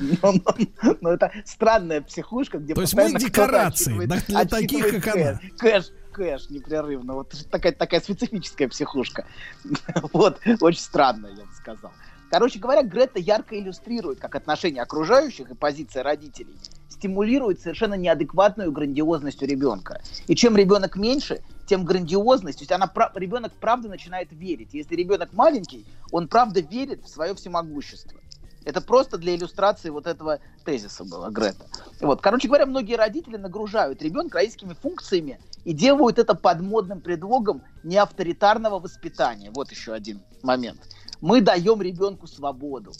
Ну, 1.00 1.10
это 1.10 1.30
странная 1.44 2.00
психушка, 2.00 2.58
где 2.58 2.74
То 2.74 2.80
есть 2.80 2.94
мы 2.94 3.12
декорации 3.14 4.06
для 4.06 4.44
таких, 4.44 4.90
как 4.90 5.16
она. 5.16 5.40
Кэш, 5.58 5.90
кэш 6.20 6.50
непрерывно. 6.50 7.14
Вот 7.14 7.34
такая, 7.50 7.72
такая 7.72 8.00
специфическая 8.00 8.68
психушка. 8.68 9.24
Вот, 10.12 10.38
очень 10.60 10.80
странно, 10.80 11.28
я 11.28 11.44
бы 11.44 11.52
сказал. 11.54 11.92
Короче 12.30 12.58
говоря, 12.58 12.82
Грета 12.82 13.18
ярко 13.18 13.58
иллюстрирует, 13.58 14.20
как 14.20 14.34
отношение 14.34 14.82
окружающих 14.82 15.50
и 15.50 15.54
позиция 15.54 16.02
родителей 16.02 16.56
стимулирует 16.88 17.60
совершенно 17.60 17.94
неадекватную 17.94 18.70
грандиозность 18.70 19.42
у 19.42 19.46
ребенка. 19.46 20.02
И 20.26 20.36
чем 20.36 20.56
ребенок 20.56 20.96
меньше, 20.96 21.40
тем 21.66 21.84
грандиозность, 21.84 22.58
то 22.58 22.62
есть 22.62 22.72
она, 22.72 22.92
ребенок 23.14 23.52
правда 23.58 23.88
начинает 23.88 24.28
верить. 24.30 24.74
Если 24.74 24.94
ребенок 24.94 25.32
маленький, 25.32 25.86
он 26.12 26.28
правда 26.28 26.60
верит 26.60 27.02
в 27.04 27.08
свое 27.08 27.34
всемогущество. 27.34 28.20
Это 28.64 28.80
просто 28.80 29.16
для 29.16 29.34
иллюстрации 29.34 29.88
вот 29.88 30.06
этого 30.06 30.38
тезиса 30.64 31.04
было, 31.04 31.30
Грета. 31.30 31.64
Вот. 32.00 32.20
Короче 32.20 32.46
говоря, 32.46 32.66
многие 32.66 32.96
родители 32.96 33.36
нагружают 33.36 34.02
ребенка 34.02 34.36
родительскими 34.36 34.74
функциями 34.74 35.40
и 35.64 35.72
делают 35.72 36.18
это 36.18 36.34
под 36.34 36.60
модным 36.60 37.00
предлогом 37.00 37.62
неавторитарного 37.82 38.78
воспитания. 38.78 39.50
Вот 39.50 39.70
еще 39.70 39.92
один 39.92 40.22
момент. 40.42 40.80
Мы 41.20 41.40
даем 41.40 41.82
ребенку 41.82 42.26
свободу. 42.26 42.92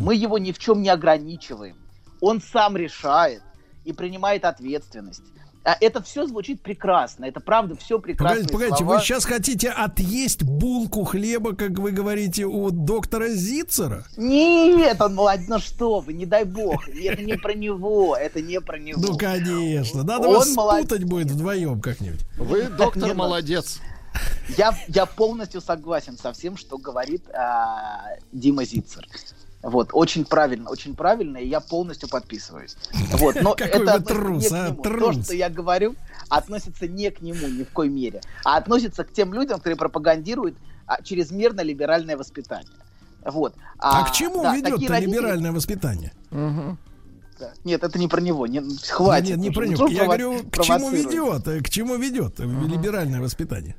Мы 0.00 0.14
его 0.14 0.38
ни 0.38 0.52
в 0.52 0.58
чем 0.58 0.82
не 0.82 0.90
ограничиваем. 0.90 1.76
Он 2.20 2.40
сам 2.40 2.76
решает 2.76 3.42
и 3.84 3.92
принимает 3.92 4.44
ответственность. 4.44 5.22
А 5.64 5.76
это 5.80 6.02
все 6.02 6.26
звучит 6.26 6.60
прекрасно. 6.60 7.24
Это 7.24 7.40
правда 7.40 7.74
все 7.74 7.98
прекрасно. 7.98 8.36
Погодите, 8.36 8.52
погодите, 8.52 8.84
вы 8.84 9.00
сейчас 9.00 9.24
хотите 9.24 9.70
отъесть 9.70 10.42
булку 10.42 11.04
хлеба, 11.04 11.56
как 11.56 11.78
вы 11.78 11.90
говорите, 11.90 12.44
у 12.44 12.70
доктора 12.70 13.28
Зицера? 13.30 14.04
Нет, 14.18 15.00
он 15.00 15.14
молодец. 15.14 15.48
Ну 15.48 15.58
что 15.58 16.00
вы, 16.00 16.12
не 16.12 16.26
дай 16.26 16.44
бог. 16.44 16.86
Это 16.88 17.22
не 17.22 17.36
про 17.38 17.54
него. 17.54 18.14
Это 18.14 18.42
не 18.42 18.60
про 18.60 18.78
него. 18.78 19.00
Ну, 19.00 19.16
конечно. 19.16 20.02
Надо 20.02 20.28
он 20.28 20.36
вас 20.36 20.54
молод... 20.54 20.80
спутать 20.80 21.04
будет 21.04 21.30
вдвоем 21.30 21.80
как-нибудь. 21.80 22.20
Вы 22.36 22.64
доктор 22.64 23.14
молодец. 23.14 23.80
Я, 24.56 24.76
я 24.88 25.06
полностью 25.06 25.60
согласен 25.60 26.18
со 26.18 26.32
всем, 26.32 26.56
что 26.56 26.76
говорит 26.76 27.24
а, 27.30 28.16
Дима 28.32 28.64
Зицер. 28.64 29.08
Вот, 29.64 29.90
очень 29.92 30.26
правильно, 30.26 30.68
очень 30.68 30.94
правильно, 30.94 31.38
и 31.38 31.48
я 31.48 31.60
полностью 31.60 32.06
подписываюсь. 32.08 32.76
Вот, 33.12 33.36
но 33.40 33.54
Какой 33.56 33.82
это 33.82 33.98
трус, 34.00 34.52
а, 34.52 34.68
нему. 34.68 34.82
Трус. 34.82 35.16
То, 35.16 35.22
что 35.22 35.34
я 35.34 35.48
говорю, 35.48 35.94
относится 36.28 36.86
не 36.86 37.10
к 37.10 37.22
нему 37.22 37.48
ни 37.48 37.64
в 37.64 37.70
коей 37.70 37.90
мере, 37.90 38.20
а 38.44 38.58
относится 38.58 39.04
к 39.04 39.12
тем 39.12 39.32
людям, 39.32 39.56
которые 39.56 39.78
пропагандируют 39.78 40.58
а, 40.86 41.02
чрезмерно 41.02 41.62
либеральное 41.62 42.18
воспитание. 42.18 42.76
Вот. 43.24 43.54
А, 43.78 44.02
а 44.02 44.08
к 44.08 44.12
чему 44.12 44.42
да, 44.42 44.54
ведет 44.54 44.90
родители... 44.90 45.10
либеральное 45.10 45.52
воспитание? 45.52 46.12
Угу. 46.30 46.76
Нет, 47.64 47.82
это 47.82 47.98
не 47.98 48.06
про 48.06 48.20
него. 48.20 48.46
Не, 48.46 48.60
хватит. 48.86 49.30
Нет, 49.30 49.38
не 49.38 49.50
про 49.50 49.66
него. 49.66 49.86
Я 49.86 50.04
говорю, 50.04 50.40
к 50.50 50.60
чему 50.60 50.90
ведет? 50.90 51.64
К 51.64 51.70
чему 51.70 51.96
ведет 51.96 52.38
uh 52.38 52.68
либеральное 52.68 53.22
воспитание? 53.22 53.76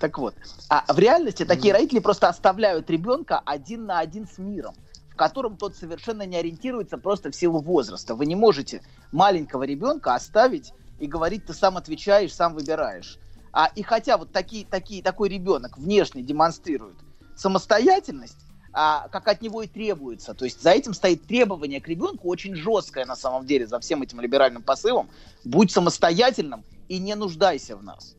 Так 0.00 0.18
вот, 0.18 0.34
а 0.68 0.92
в 0.92 0.98
реальности 0.98 1.44
такие 1.44 1.72
родители 1.72 2.00
просто 2.00 2.28
оставляют 2.28 2.90
ребенка 2.90 3.40
один 3.44 3.84
на 3.84 4.00
один 4.00 4.26
с 4.26 4.38
миром 4.38 4.74
котором 5.20 5.58
тот 5.58 5.76
совершенно 5.76 6.24
не 6.24 6.38
ориентируется 6.38 6.96
просто 6.96 7.30
в 7.30 7.36
силу 7.36 7.60
возраста. 7.60 8.14
Вы 8.14 8.24
не 8.24 8.36
можете 8.36 8.80
маленького 9.12 9.64
ребенка 9.64 10.14
оставить 10.14 10.72
и 10.98 11.06
говорить, 11.06 11.44
ты 11.44 11.52
сам 11.52 11.76
отвечаешь, 11.76 12.32
сам 12.32 12.54
выбираешь. 12.54 13.18
А, 13.52 13.66
и 13.76 13.82
хотя 13.82 14.16
вот 14.16 14.32
такие, 14.32 14.64
такие, 14.64 15.02
такой 15.02 15.28
ребенок 15.28 15.76
внешне 15.76 16.22
демонстрирует 16.22 16.96
самостоятельность, 17.36 18.38
а, 18.72 19.08
как 19.08 19.28
от 19.28 19.42
него 19.42 19.60
и 19.60 19.66
требуется. 19.66 20.32
То 20.32 20.46
есть 20.46 20.62
за 20.62 20.70
этим 20.70 20.94
стоит 20.94 21.26
требование 21.26 21.82
к 21.82 21.88
ребенку 21.88 22.26
очень 22.26 22.54
жесткое 22.54 23.04
на 23.04 23.14
самом 23.14 23.44
деле, 23.44 23.66
за 23.66 23.78
всем 23.78 24.00
этим 24.00 24.22
либеральным 24.22 24.62
посылом. 24.62 25.10
Будь 25.44 25.70
самостоятельным 25.70 26.64
и 26.88 26.98
не 26.98 27.14
нуждайся 27.14 27.76
в 27.76 27.82
нас. 27.82 28.14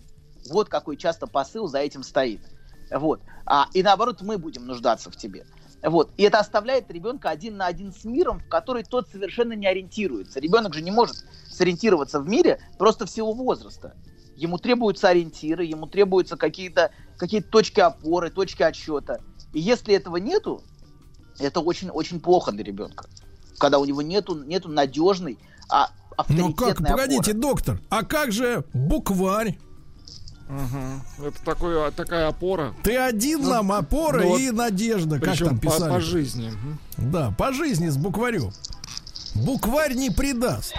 Вот 0.52 0.70
какой 0.70 0.98
часто 0.98 1.26
посыл 1.26 1.68
за 1.68 1.80
этим 1.80 2.04
стоит. 2.04 2.42
Вот. 2.92 3.22
А, 3.48 3.70
и 3.74 3.82
наоборот, 3.82 4.22
мы 4.22 4.38
будем 4.38 4.68
нуждаться 4.68 5.10
в 5.10 5.16
тебе. 5.16 5.48
Вот. 5.84 6.12
И 6.18 6.24
это 6.24 6.40
оставляет 6.40 6.92
ребенка 6.92 7.30
один 7.30 7.58
на 7.58 7.66
один 7.66 7.92
с 7.94 8.04
миром, 8.04 8.40
в 8.40 8.48
который 8.48 8.84
тот 8.84 9.08
совершенно 9.10 9.54
не 9.54 9.68
ориентируется. 9.68 10.40
Ребенок 10.40 10.74
же 10.74 10.82
не 10.82 10.92
может 10.92 11.26
сориентироваться 11.50 12.20
в 12.20 12.28
мире 12.28 12.60
просто 12.78 13.06
в 13.06 13.10
силу 13.10 13.34
возраста. 13.34 13.96
Ему 14.36 14.58
требуются 14.58 15.10
ориентиры, 15.10 15.66
ему 15.66 15.88
требуются 15.88 16.38
какие-то 16.38 16.92
какие 17.18 17.42
точки 17.42 17.80
опоры, 17.80 18.30
точки 18.32 18.64
отсчета. 18.64 19.20
И 19.54 19.60
если 19.60 19.94
этого 19.94 20.18
нету, 20.18 20.64
это 21.40 21.60
очень-очень 21.60 22.20
плохо 22.20 22.52
для 22.52 22.64
ребенка. 22.64 23.06
Когда 23.58 23.78
у 23.80 23.86
него 23.86 24.02
нету, 24.02 24.36
нету 24.44 24.70
надежной, 24.70 25.38
а, 25.70 25.90
Ну 26.30 26.54
как, 26.54 26.78
погодите, 26.78 27.32
опоры. 27.32 27.34
доктор, 27.34 27.82
а 27.90 28.04
как 28.04 28.32
же 28.32 28.64
букварь? 28.74 29.58
Угу. 30.52 31.28
Это 31.28 31.46
такой, 31.46 31.92
такая 31.94 32.28
опора. 32.28 32.74
Ты 32.84 32.98
один 32.98 33.42
ну, 33.42 33.52
нам 33.52 33.72
опора 33.72 34.22
ну, 34.22 34.38
и 34.38 34.52
надежда, 34.52 35.20
как 35.20 35.38
там 35.38 35.58
писали. 35.58 35.90
По, 35.90 35.96
по 35.96 36.02
жизни. 36.02 36.52
Да, 36.98 37.32
по 37.38 37.54
жизни 37.54 37.88
с 37.88 37.96
букварем. 37.96 38.52
Букварь 39.34 39.94
не 39.94 40.10
предаст. 40.10 40.74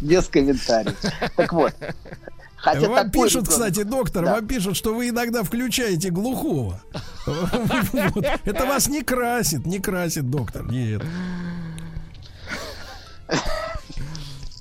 Без 0.00 0.28
комментариев. 0.28 0.96
Так 1.36 1.52
вот. 1.54 1.72
Хотя 2.56 2.88
вам 2.88 3.10
пишут, 3.10 3.48
кстати, 3.48 3.82
доктор, 3.82 4.24
да. 4.24 4.34
вам 4.34 4.46
пишут, 4.46 4.76
что 4.76 4.94
вы 4.94 5.10
иногда 5.10 5.42
включаете 5.42 6.10
глухого. 6.10 6.80
Это 8.44 8.66
вас 8.66 8.88
не 8.88 9.02
красит, 9.02 9.66
не 9.66 9.80
красит, 9.80 10.30
доктор. 10.30 10.70
Нет. 10.70 11.02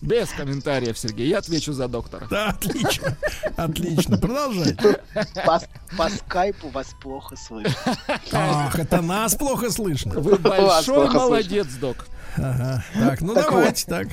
Без 0.04 0.32
комментариев, 0.32 0.98
Сергей. 0.98 1.30
Я 1.30 1.38
отвечу 1.38 1.72
за 1.72 1.88
доктора. 1.88 2.28
Да, 2.30 2.50
отлично. 2.50 3.16
Отлично. 3.56 4.18
Продолжай. 4.18 4.76
По, 5.46 5.62
по 5.98 6.10
скайпу 6.10 6.68
вас 6.70 6.94
плохо 7.02 7.38
слышно. 7.38 7.96
Ах, 8.34 8.78
это 8.78 9.02
нас 9.02 9.36
плохо 9.36 9.72
слышно. 9.72 10.20
Вы 10.20 10.38
большой 10.38 11.10
молодец, 11.10 11.68
слышно. 11.68 11.80
док. 11.80 12.06
Ага. 12.36 12.84
Так, 12.94 13.22
ну 13.22 13.34
так 13.34 13.46
давайте 13.46 13.86
вот, 13.88 13.98
так. 13.98 14.08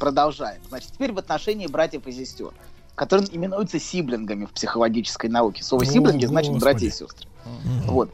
Продолжаем. 0.00 0.60
Значит, 0.68 0.90
теперь 0.94 1.12
в 1.12 1.18
отношении 1.18 1.68
братьев 1.68 2.08
и 2.08 2.12
сестер, 2.12 2.50
которые 2.96 3.32
именуются 3.32 3.78
сиблингами 3.78 4.46
в 4.46 4.50
психологической 4.50 5.30
науке. 5.30 5.62
Слово 5.62 5.84
сиблинги 5.84 6.26
значит 6.26 6.58
братья 6.58 6.88
и 6.88 6.90
сестры. 6.90 7.28
Угу. 7.44 7.92
Вот. 7.92 8.10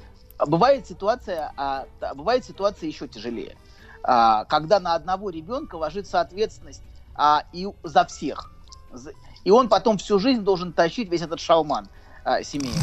Бывает 0.46 0.86
ситуация, 0.86 1.50
а, 1.56 1.86
бывает 2.14 2.44
ситуация 2.44 2.88
еще 2.88 3.08
тяжелее. 3.08 3.56
А, 4.02 4.44
когда 4.44 4.80
на 4.80 4.94
одного 4.94 5.30
ребенка 5.30 5.76
ложится 5.76 6.20
ответственность 6.20 6.82
а, 7.16 7.44
и 7.52 7.66
за 7.82 8.04
всех. 8.04 8.52
И 9.44 9.50
он 9.50 9.68
потом 9.68 9.98
всю 9.98 10.18
жизнь 10.18 10.42
должен 10.42 10.72
тащить 10.72 11.10
весь 11.10 11.22
этот 11.22 11.40
шалман 11.40 11.88
а, 12.24 12.42
семейный. 12.42 12.80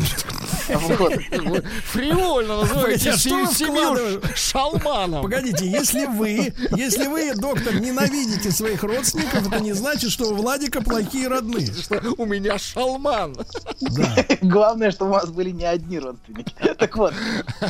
Фривольно 0.63 2.61
называете 2.61 3.11
а 3.11 3.17
семью 3.17 4.21
шалманом. 4.35 5.21
Погодите, 5.23 5.69
если 5.69 6.05
вы, 6.05 6.53
если 6.77 7.07
вы, 7.07 7.35
доктор, 7.35 7.75
ненавидите 7.75 8.51
своих 8.51 8.83
родственников, 8.83 9.47
это 9.47 9.59
не 9.59 9.73
значит, 9.73 10.11
что 10.11 10.29
у 10.29 10.35
Владика 10.35 10.81
плохие 10.81 11.27
родные. 11.27 11.67
Что 11.83 12.01
у 12.17 12.25
меня 12.25 12.57
шалман. 12.57 13.35
Да. 13.81 14.25
Главное, 14.41 14.91
что 14.91 15.05
у 15.05 15.09
вас 15.09 15.29
были 15.29 15.49
не 15.49 15.65
одни 15.65 15.99
родственники. 15.99 16.55
Так 16.77 16.95
вот, 16.95 17.13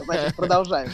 значит, 0.06 0.36
продолжаем. 0.36 0.92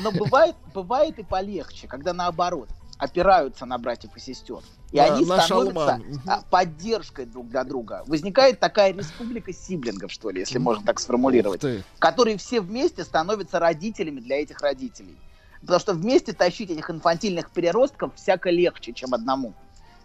Но 0.00 0.10
бывает, 0.12 0.54
бывает 0.74 1.18
и 1.18 1.22
полегче, 1.22 1.86
когда 1.86 2.12
наоборот 2.12 2.68
опираются 2.98 3.64
на 3.64 3.78
братьев 3.78 4.10
и 4.14 4.20
сестер. 4.20 4.60
И 4.94 4.96
да, 4.96 5.12
они 5.12 5.24
становятся 5.24 5.48
шалман. 5.48 6.04
поддержкой 6.50 7.26
друг 7.26 7.48
для 7.48 7.64
друга. 7.64 8.04
Возникает 8.06 8.60
такая 8.60 8.92
республика 8.94 9.52
сиблингов, 9.52 10.12
что 10.12 10.30
ли, 10.30 10.38
если 10.38 10.58
можно 10.58 10.86
так 10.86 11.00
сформулировать, 11.00 11.60
которые 11.98 12.36
все 12.36 12.60
вместе 12.60 13.02
становятся 13.02 13.58
родителями 13.58 14.20
для 14.20 14.40
этих 14.40 14.60
родителей. 14.60 15.16
Потому 15.62 15.80
что 15.80 15.94
вместе 15.94 16.32
тащить 16.32 16.70
этих 16.70 16.90
инфантильных 16.90 17.50
переростков 17.50 18.14
всяко 18.14 18.50
легче, 18.50 18.92
чем 18.92 19.14
одному. 19.14 19.54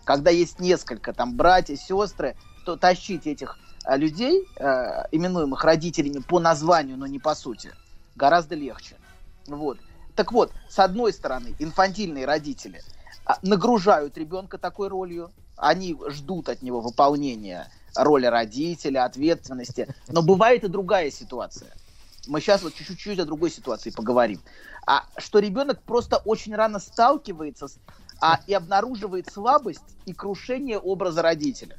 Когда 0.05 0.31
есть 0.31 0.60
несколько, 0.60 1.13
там, 1.13 1.36
братья, 1.36 1.75
сестры, 1.75 2.36
то 2.65 2.75
тащить 2.75 3.27
этих 3.27 3.60
а, 3.84 3.96
людей, 3.96 4.48
э, 4.55 5.03
именуемых 5.12 5.63
родителями 5.63 6.24
по 6.27 6.39
названию, 6.39 6.98
но 6.98 7.05
не 7.05 7.19
по 7.19 7.36
сути, 7.36 7.72
гораздо 8.15 8.55
легче. 8.55 8.96
Вот. 9.46 9.77
Так 10.15 10.31
вот, 10.31 10.51
с 10.67 10.79
одной 10.79 11.13
стороны, 11.13 11.53
инфантильные 11.60 12.25
родители 12.25 12.81
а, 12.81 12.98
нагружают 13.41 14.17
ребенка 14.17 14.57
такой 14.57 14.88
ролью, 14.88 15.31
они 15.57 15.95
ждут 16.09 16.50
от 16.50 16.62
него 16.62 16.81
выполнения 16.81 17.71
роли 17.95 18.25
родителя, 18.25 19.05
ответственности. 19.05 19.93
Но 20.07 20.21
бывает 20.21 20.63
и 20.63 20.67
другая 20.67 21.12
ситуация. 21.12 21.74
Мы 22.27 22.41
сейчас 22.41 22.62
вот 22.62 22.74
чуть-чуть 22.75 23.19
о 23.19 23.25
другой 23.25 23.50
ситуации 23.50 23.89
поговорим. 23.89 24.41
А 24.86 25.03
что 25.17 25.39
ребенок 25.39 25.81
просто 25.81 26.17
очень 26.17 26.55
рано 26.55 26.79
сталкивается 26.79 27.67
с, 27.67 27.77
а, 28.21 28.39
и 28.48 28.53
обнаруживает 28.53 29.31
слабость 29.31 29.81
и 30.05 30.13
крушение 30.13 30.77
образа 30.77 31.21
родителя. 31.21 31.77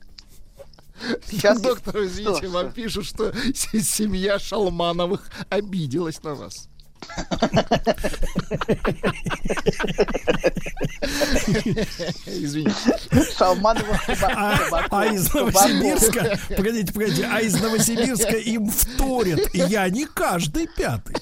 Сейчас 1.24 1.60
Доктор, 1.60 2.04
извините, 2.04 2.46
Что, 2.46 2.50
вам 2.50 2.66
что? 2.66 2.74
пишут, 2.74 3.06
что 3.06 3.32
семья 3.54 4.38
Шалмановых 4.38 5.30
обиделась 5.48 6.22
на 6.22 6.34
вас. 6.34 6.68
Извините. 12.26 12.74
Шалманова 13.36 14.00
А, 14.22 14.58
а 14.90 15.06
из 15.06 15.32
Новосибирска, 15.32 16.38
погодите, 16.56 16.92
погодите, 16.92 17.28
а 17.30 17.40
из 17.40 17.60
Новосибирска 17.60 18.36
им 18.36 18.70
вторят. 18.70 19.40
Я 19.54 19.88
не 19.88 20.04
каждый 20.06 20.68
пятый. 20.68 21.14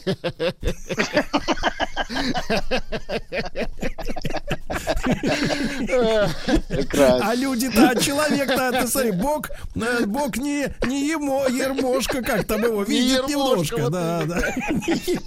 А 7.21 7.35
люди-то, 7.35 7.91
а 7.91 7.95
человек-то, 7.97 8.73
ты 8.73 8.87
смотри, 8.87 9.11
Бог, 9.13 9.51
э, 9.75 10.07
Бог 10.07 10.37
не, 10.37 10.69
не 10.87 11.13
емо, 11.13 11.47
ермошка, 11.49 12.23
как 12.23 12.47
там 12.47 12.63
его, 12.63 12.83
видит 12.83 13.29
Ермошка, 13.29 13.77
немножко, 13.77 13.83
вот 13.83 13.93
да, 13.93 14.25
да. 14.25 14.41
Не 14.89 15.19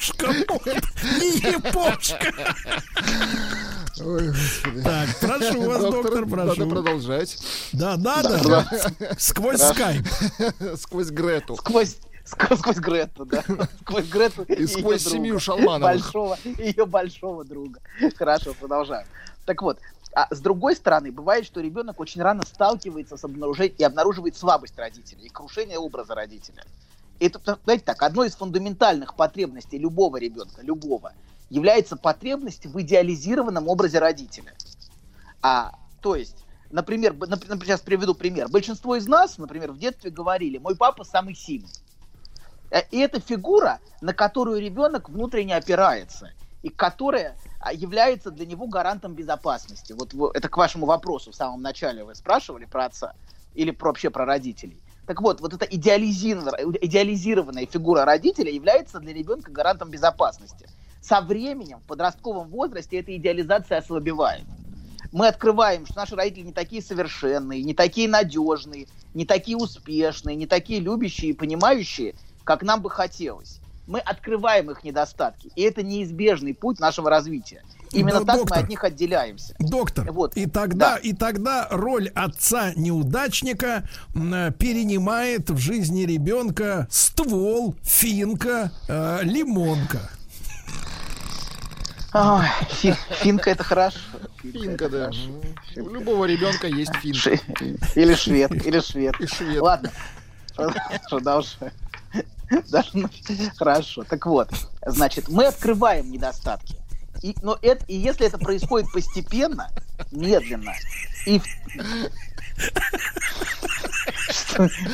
епошка, 0.00 0.72
не 1.18 1.38
епошка. 1.52 2.34
Ой. 4.00 4.32
Так, 4.84 5.08
прошу 5.20 5.62
вас, 5.62 5.82
доктор, 5.82 6.26
надо 6.26 6.54
прошу. 6.54 6.70
продолжать. 6.70 7.38
Да, 7.72 7.96
надо. 7.96 8.66
Сквозь 9.18 9.60
скайп. 9.60 10.06
Сквозь 10.76 11.08
Грету. 11.10 11.56
Сквозь 11.56 11.96
сквозь, 12.24 12.58
сквозь 12.58 12.76
Грету, 12.76 13.24
да. 13.24 13.42
Сквозь 13.82 14.08
Грету 14.08 14.42
И 14.44 14.52
её 14.52 14.68
сквозь 14.68 15.02
друга. 15.02 15.16
семью 15.16 15.40
Шалмановых. 15.40 15.80
Большого, 15.80 16.38
ее 16.44 16.86
большого 16.86 17.44
друга. 17.44 17.80
Хорошо, 18.16 18.54
продолжаем. 18.54 19.06
Так 19.46 19.62
вот, 19.62 19.78
а 20.14 20.32
с 20.34 20.40
другой 20.40 20.76
стороны, 20.76 21.10
бывает, 21.10 21.44
что 21.46 21.60
ребенок 21.60 22.00
очень 22.00 22.22
рано 22.22 22.42
сталкивается 22.44 23.16
с 23.16 23.24
обнаружением 23.24 23.74
и 23.78 23.84
обнаруживает 23.84 24.36
слабость 24.36 24.78
родителя 24.78 25.22
и 25.22 25.28
крушение 25.28 25.78
образа 25.78 26.14
родителя. 26.14 26.64
Это, 27.20 27.58
знаете 27.64 27.84
так, 27.84 28.02
одной 28.02 28.28
из 28.28 28.36
фундаментальных 28.36 29.14
потребностей 29.14 29.78
любого 29.78 30.16
ребенка, 30.18 30.62
любого, 30.62 31.12
является 31.50 31.96
потребность 31.96 32.66
в 32.66 32.80
идеализированном 32.80 33.68
образе 33.68 33.98
родителя. 33.98 34.54
А, 35.42 35.72
то 36.00 36.14
есть, 36.14 36.44
например, 36.70 37.14
например, 37.14 37.58
сейчас 37.64 37.80
приведу 37.80 38.14
пример. 38.14 38.48
Большинство 38.48 38.96
из 38.96 39.06
нас, 39.08 39.38
например, 39.38 39.72
в 39.72 39.78
детстве 39.78 40.10
говорили, 40.10 40.58
мой 40.58 40.76
папа 40.76 41.04
самый 41.04 41.34
сильный. 41.34 41.70
Э, 42.70 42.82
И 42.90 42.98
это 42.98 43.20
фигура, 43.20 43.80
на 44.00 44.12
которую 44.12 44.60
ребенок 44.60 45.08
внутренне 45.08 45.56
опирается, 45.56 46.30
и 46.62 46.68
которая 46.68 47.36
а, 47.60 47.72
является 47.72 48.30
для 48.30 48.46
него 48.46 48.66
гарантом 48.66 49.14
безопасности. 49.14 49.92
Вот 49.92 50.14
это 50.36 50.48
к 50.48 50.56
вашему 50.56 50.86
вопросу 50.86 51.32
в 51.32 51.34
самом 51.34 51.62
начале 51.62 52.04
вы 52.04 52.14
спрашивали 52.14 52.64
про 52.64 52.86
отца 52.86 53.14
или 53.54 53.70
про, 53.70 53.88
вообще 53.88 54.10
про 54.10 54.24
родителей. 54.24 54.80
Так 55.08 55.20
вот, 55.22 55.40
вот 55.40 55.54
эта 55.54 55.64
идеализированная, 55.64 57.66
фигура 57.66 58.04
родителя 58.04 58.52
является 58.52 59.00
для 59.00 59.14
ребенка 59.14 59.50
гарантом 59.50 59.90
безопасности. 59.90 60.68
Со 61.00 61.22
временем, 61.22 61.78
в 61.78 61.84
подростковом 61.84 62.50
возрасте, 62.50 62.98
эта 62.98 63.16
идеализация 63.16 63.78
ослабевает. 63.78 64.44
Мы 65.10 65.28
открываем, 65.28 65.86
что 65.86 65.96
наши 65.96 66.14
родители 66.14 66.44
не 66.44 66.52
такие 66.52 66.82
совершенные, 66.82 67.62
не 67.62 67.72
такие 67.72 68.06
надежные, 68.06 68.86
не 69.14 69.24
такие 69.24 69.56
успешные, 69.56 70.36
не 70.36 70.46
такие 70.46 70.78
любящие 70.78 71.30
и 71.30 71.34
понимающие, 71.34 72.14
как 72.44 72.62
нам 72.62 72.82
бы 72.82 72.90
хотелось. 72.90 73.60
Мы 73.86 74.00
открываем 74.00 74.70
их 74.70 74.84
недостатки, 74.84 75.50
и 75.56 75.62
это 75.62 75.82
неизбежный 75.82 76.52
путь 76.52 76.80
нашего 76.80 77.08
развития. 77.08 77.62
Именно 77.92 78.20
Да, 78.20 78.24
так 78.26 78.36
доктор. 78.40 78.56
мы 78.58 78.62
от 78.64 78.68
них 78.68 78.84
отделяемся. 78.84 79.54
Доктор, 79.58 80.10
Вот. 80.12 80.36
и 80.36 80.46
тогда, 80.46 80.94
Да. 80.94 80.96
и 80.98 81.12
тогда 81.12 81.68
роль 81.70 82.08
отца 82.14 82.72
неудачника 82.76 83.84
м, 84.14 84.34
э, 84.34 84.50
перенимает 84.52 85.50
в 85.50 85.58
жизни 85.58 86.02
ребенка 86.02 86.86
ствол, 86.90 87.74
финка, 87.82 88.70
э, 88.88 89.20
лимонка. 89.22 90.00
Ой, 92.14 92.44
фи- 92.70 92.94
финка 93.22 93.50
это 93.50 93.62
хорошо. 93.64 93.98
Финка, 94.42 94.86
это 94.86 94.90
да. 94.90 94.98
хорошо. 95.04 95.30
У 95.76 95.88
любого 95.90 96.24
ребенка 96.24 96.66
есть 96.66 96.94
финка. 96.96 97.18
Ши- 97.18 97.40
Или 97.96 98.14
швед, 98.14 98.66
или 98.66 98.80
швед. 98.80 99.14
И 99.20 99.26
швед. 99.26 99.60
Ладно, 99.60 99.90
продолжаем. 101.10 101.72
Даже, 102.70 102.90
Хорошо. 103.58 104.04
Так 104.04 104.24
вот, 104.24 104.48
значит, 104.86 105.28
мы 105.28 105.44
открываем 105.46 106.10
недостатки. 106.10 106.76
И, 107.22 107.34
но 107.42 107.58
это, 107.62 107.84
и 107.86 107.96
если 107.96 108.26
это 108.26 108.38
происходит 108.38 108.92
постепенно, 108.92 109.70
медленно, 110.10 110.74
и... 111.26 111.40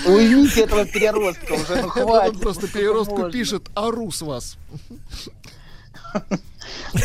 Уймите 0.06 0.62
этого 0.62 0.84
переростка 0.84 1.52
уже, 1.52 1.76
ну 1.76 1.84
Он 1.84 1.90
хватит. 1.90 2.40
просто 2.40 2.62
ну, 2.62 2.68
сколько 2.68 2.78
переростку 2.78 3.30
пишет, 3.30 3.70
ору 3.74 4.10
с 4.10 4.22
вас. 4.22 4.58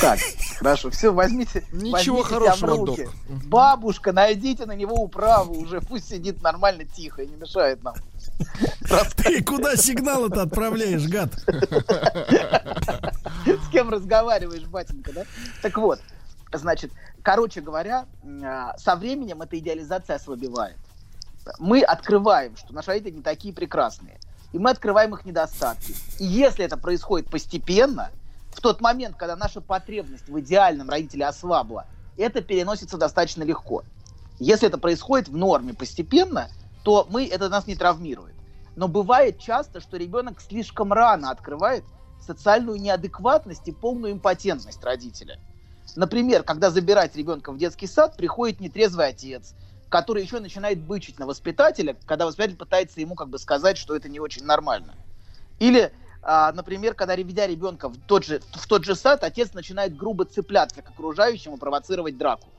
Так, 0.01 0.19
хорошо, 0.57 0.89
все, 0.89 1.11
возьмите. 1.11 1.65
Ничего 1.71 2.23
хорошего, 2.23 2.77
руки. 2.77 3.03
док. 3.05 3.13
Бабушка, 3.45 4.11
найдите 4.13 4.65
на 4.65 4.73
него 4.75 4.95
управу 4.95 5.59
уже, 5.59 5.81
пусть 5.81 6.09
сидит 6.09 6.41
нормально, 6.41 6.85
тихо 6.85 7.23
и 7.23 7.27
не 7.27 7.35
мешает 7.35 7.83
нам. 7.83 7.95
Ты 9.17 9.43
куда 9.43 9.75
сигналы-то 9.75 10.43
отправляешь, 10.43 11.07
гад? 11.07 11.33
С 13.45 13.69
кем 13.71 13.89
разговариваешь, 13.89 14.63
батенька, 14.63 15.11
да? 15.11 15.23
Так 15.61 15.77
вот, 15.77 15.99
значит, 16.53 16.91
короче 17.21 17.61
говоря, 17.61 18.05
а, 18.43 18.77
со 18.77 18.95
временем 18.95 19.41
эта 19.41 19.57
идеализация 19.59 20.15
ослабевает. 20.15 20.77
Мы 21.57 21.81
открываем, 21.81 22.55
что 22.57 22.73
наши 22.73 22.87
родители 22.89 23.17
не 23.17 23.21
такие 23.21 23.53
прекрасные. 23.53 24.19
И 24.51 24.57
мы 24.57 24.71
открываем 24.71 25.13
их 25.13 25.25
недостатки. 25.25 25.95
И 26.17 26.25
если 26.25 26.65
это 26.65 26.77
происходит 26.77 27.29
постепенно, 27.29 28.09
в 28.51 28.62
тот 28.62 28.81
момент, 28.81 29.15
когда 29.15 29.35
наша 29.35 29.62
потребность 29.62 30.27
в 30.27 30.39
идеальном 30.39 30.89
родителе 30.89 31.25
ослабла, 31.25 31.85
это 32.17 32.41
переносится 32.41 32.97
достаточно 32.97 33.43
легко. 33.43 33.83
Если 34.39 34.67
это 34.67 34.77
происходит 34.77 35.27
в 35.27 35.35
норме 35.35 35.73
постепенно, 35.73 36.49
то 36.83 37.07
мы, 37.09 37.27
это 37.27 37.49
нас 37.49 37.67
не 37.67 37.75
травмирует. 37.75 38.35
Но 38.75 38.88
бывает 38.88 39.39
часто, 39.39 39.81
что 39.81 39.97
ребенок 39.97 40.41
слишком 40.41 40.93
рано 40.93 41.31
открывает 41.31 41.83
социальную 42.25 42.79
неадекватность 42.79 43.67
и 43.67 43.71
полную 43.71 44.13
импотентность 44.13 44.83
родителя. 44.83 45.39
Например, 45.95 46.43
когда 46.43 46.69
забирать 46.69 47.15
ребенка 47.15 47.51
в 47.51 47.57
детский 47.57 47.88
сад, 47.88 48.15
приходит 48.15 48.59
нетрезвый 48.59 49.07
отец, 49.07 49.55
который 49.89 50.23
еще 50.23 50.39
начинает 50.39 50.79
бычить 50.79 51.19
на 51.19 51.25
воспитателя, 51.25 51.97
когда 52.05 52.25
воспитатель 52.25 52.57
пытается 52.57 53.01
ему 53.01 53.15
как 53.15 53.29
бы 53.29 53.39
сказать, 53.39 53.77
что 53.77 53.95
это 53.95 54.07
не 54.07 54.19
очень 54.19 54.45
нормально. 54.45 54.93
Или, 55.59 55.91
например, 56.23 56.93
когда 56.93 57.15
ведя 57.15 57.47
ребенка 57.47 57.89
в 57.89 57.97
тот, 57.97 58.25
же, 58.25 58.41
в 58.51 58.67
тот 58.67 58.84
же 58.84 58.95
сад, 58.95 59.23
отец 59.23 59.53
начинает 59.53 59.95
грубо 59.95 60.25
цепляться 60.25 60.82
к 60.82 60.89
окружающему, 60.89 61.58
провоцировать 61.58 62.17
драку. 62.17 62.49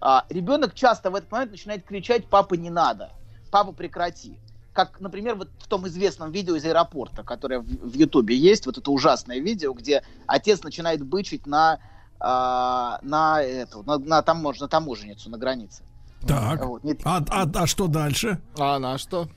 А, 0.00 0.24
ребенок 0.28 0.74
часто 0.74 1.10
в 1.10 1.14
этот 1.14 1.30
момент 1.30 1.52
начинает 1.52 1.84
кричать 1.84 2.26
«папа, 2.26 2.54
не 2.54 2.70
надо», 2.70 3.10
«папа, 3.50 3.72
прекрати». 3.72 4.36
Как, 4.72 5.00
например, 5.00 5.34
вот 5.36 5.48
в 5.58 5.66
том 5.68 5.86
известном 5.86 6.32
видео 6.32 6.56
из 6.56 6.64
аэропорта, 6.64 7.22
которое 7.22 7.60
в 7.60 7.92
Ютубе 7.94 8.34
есть, 8.36 8.66
вот 8.66 8.78
это 8.78 8.90
ужасное 8.90 9.38
видео, 9.38 9.74
где 9.74 10.02
отец 10.26 10.62
начинает 10.62 11.02
бычить 11.04 11.46
на, 11.46 11.78
а, 12.18 12.98
на, 13.02 13.42
эту, 13.42 13.82
на, 13.84 13.98
на, 13.98 14.20
тамож- 14.22 14.60
на 14.60 14.68
таможенницу 14.68 15.30
на 15.30 15.38
границе. 15.38 15.82
Так. 16.26 16.64
Вот, 16.64 16.84
не- 16.84 16.96
А, 17.04 17.22
а, 17.28 17.46
а 17.54 17.66
что 17.66 17.86
дальше? 17.86 18.40
А 18.58 18.76
она 18.76 18.96
что? 18.98 19.28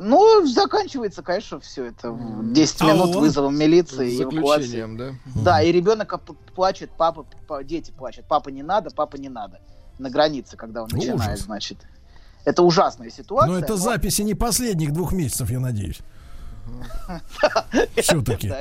Ну, 0.00 0.46
заканчивается, 0.46 1.22
конечно, 1.22 1.60
все 1.60 1.86
это 1.86 2.10
в 2.10 2.52
10 2.52 2.80
А 2.82 2.84
минут 2.86 3.16
он? 3.16 3.20
вызовом 3.22 3.56
милиции, 3.58 4.16
С 4.16 4.20
эвакуации. 4.20 4.96
да? 4.96 5.14
Да, 5.42 5.62
и 5.62 5.72
ребенок 5.72 6.14
плачет, 6.54 6.90
папа, 6.96 7.24
па- 7.46 7.62
дети 7.64 7.90
плачут, 7.90 8.24
папа 8.28 8.48
не 8.50 8.62
надо, 8.62 8.90
папа 8.90 9.16
не 9.16 9.28
надо. 9.28 9.60
На 9.98 10.10
границе, 10.10 10.56
когда 10.56 10.82
он 10.82 10.88
начинает, 10.92 11.20
Ужас. 11.20 11.40
значит. 11.40 11.78
Это 12.44 12.62
ужасная 12.62 13.10
ситуация. 13.10 13.50
Но 13.52 13.58
это 13.58 13.72
но- 13.72 13.76
записи 13.78 14.22
не 14.22 14.34
последних 14.34 14.92
двух 14.92 15.12
месяцев, 15.12 15.50
я 15.50 15.58
надеюсь. 15.60 16.00
Все-таки. 17.96 18.52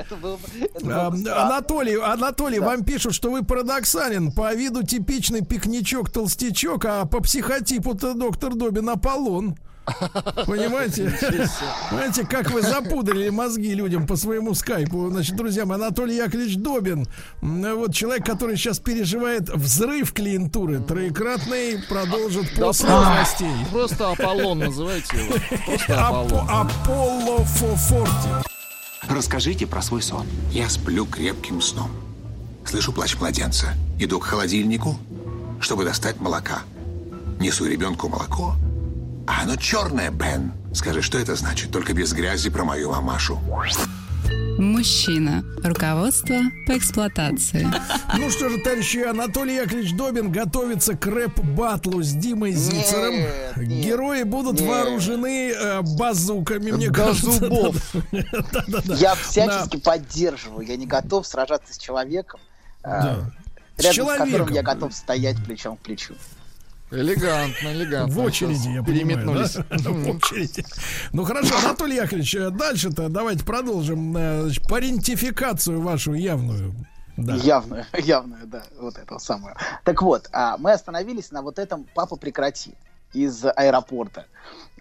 Анатолий, 0.83 1.95
Анатолий, 1.99 2.59
вам 2.59 2.83
пишут, 2.83 3.13
что 3.13 3.31
вы 3.31 3.43
парадоксален. 3.43 4.31
По 4.31 4.53
виду 4.53 4.83
типичный 4.83 5.43
пикничок, 5.43 6.09
толстячок, 6.11 6.85
а 6.85 7.05
по 7.05 7.21
психотипу-то 7.21 8.13
доктор 8.13 8.55
Добин 8.55 8.89
Аполлон. 8.89 9.55
Понимаете? 10.45 11.13
Понимаете, 11.89 12.25
как 12.25 12.49
вы 12.51 12.61
запудрили 12.61 13.29
мозги 13.29 13.73
людям 13.73 14.07
по 14.07 14.15
своему 14.15 14.53
скайпу. 14.55 15.09
Значит, 15.11 15.35
друзья 15.35 15.65
мои, 15.65 15.77
Анатолий 15.77 16.15
Яковлевич 16.17 16.57
Добин, 16.57 17.07
вот 17.41 17.93
человек, 17.93 18.25
который 18.25 18.57
сейчас 18.57 18.79
переживает 18.79 19.49
взрыв 19.49 20.11
клиентуры, 20.13 20.79
троекратный, 20.79 21.79
продолжит 21.87 22.47
Да 22.57 22.65
после 22.67 22.87
просто- 22.87 22.87
новостей. 22.87 23.51
Просто 23.71 24.11
Аполлон 24.11 24.59
называйте 24.59 25.17
его. 25.17 25.35
Просто 25.65 25.93
Апо- 25.93 26.25
Аполлон. 26.25 26.49
Аполло 26.49 27.37
Фофорти. 27.45 28.29
Расскажите 29.07 29.67
про 29.67 29.81
свой 29.83 30.01
сон. 30.01 30.25
Я 30.51 30.67
сплю 30.69 31.05
крепким 31.05 31.61
сном. 31.61 31.91
Слышу 32.65 32.91
плач 32.91 33.15
младенца. 33.19 33.67
Иду 33.99 34.19
к 34.19 34.23
холодильнику, 34.25 34.97
чтобы 35.59 35.85
достать 35.85 36.19
молока. 36.19 36.61
Несу 37.39 37.65
ребенку 37.67 38.09
молоко. 38.09 38.55
А 39.27 39.43
оно 39.43 39.55
черное, 39.55 40.11
Бен. 40.11 40.53
Скажи, 40.73 41.01
что 41.01 41.17
это 41.17 41.35
значит? 41.35 41.71
Только 41.71 41.93
без 41.93 42.13
грязи 42.13 42.49
про 42.49 42.63
мою 42.63 42.91
мамашу. 42.91 43.39
Мужчина. 44.57 45.43
Руководство 45.63 46.35
по 46.67 46.77
эксплуатации. 46.77 47.67
Ну 48.17 48.29
что 48.29 48.47
же, 48.49 48.59
товарищи, 48.59 48.99
Анатолий 49.03 49.55
Яковлевич 49.55 49.93
Добин 49.95 50.31
готовится 50.31 50.95
к 50.95 51.05
рэп-батлу 51.05 52.01
с 52.01 52.11
Димой 52.13 52.53
Зицером. 52.53 53.13
нет, 53.13 53.57
Герои 53.57 54.23
будут 54.23 54.61
нет. 54.61 54.69
вооружены 54.69 55.51
э, 55.51 55.81
базуками, 55.81 56.71
мне 56.71 56.87
До 56.87 56.93
кажется. 56.93 57.31
зубов. 57.39 57.75
Да-да-да. 58.13 58.93
Я 58.95 59.15
всячески 59.15 59.77
поддерживаю. 59.77 60.65
Я 60.65 60.77
не 60.77 60.85
готов 60.85 61.27
сражаться 61.27 61.73
с 61.73 61.77
человеком, 61.77 62.39
э, 62.83 62.87
Да. 62.89 63.31
С 63.77 63.83
рядом 63.83 64.05
с 64.05 64.09
которым 64.11 64.27
человеком. 64.29 64.53
я 64.53 64.63
готов 64.63 64.93
стоять 64.93 65.43
плечом 65.43 65.75
к 65.75 65.81
плечу. 65.81 66.13
Элегантно, 66.95 67.73
элегантно. 67.73 68.13
В 68.13 68.19
очереди, 68.19 68.69
я 68.69 68.83
понимаю, 68.83 69.25
да? 69.25 69.45
В 69.91 70.09
очереди. 70.09 70.65
Ну 71.11 71.23
хорошо, 71.25 71.57
Анатолий 71.57 71.97
Яковлевич, 71.97 72.35
э, 72.35 72.49
дальше-то 72.51 73.09
давайте 73.09 73.43
продолжим 73.43 74.15
э, 74.15 74.43
значит, 74.43 74.67
парентификацию 74.67 75.81
вашу 75.81 76.13
явную. 76.13 76.73
Да. 77.17 77.35
Явную, 77.35 77.85
явную, 77.97 78.45
да, 78.45 78.63
вот 78.77 78.97
этого 78.97 79.19
самого. 79.19 79.55
Так 79.83 80.01
вот, 80.01 80.29
а, 80.31 80.57
мы 80.57 80.71
остановились 80.71 81.31
на 81.31 81.41
вот 81.41 81.59
этом 81.59 81.85
«Папа, 81.93 82.15
прекрати» 82.15 82.73
из 83.13 83.43
аэропорта, 83.45 84.25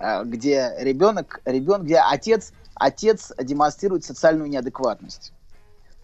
а, 0.01 0.25
где 0.25 0.75
ребенок, 0.79 1.41
ребенок, 1.45 1.85
где 1.85 1.99
отец, 1.99 2.53
отец 2.75 3.33
демонстрирует 3.41 4.05
социальную 4.05 4.49
неадекватность. 4.49 5.33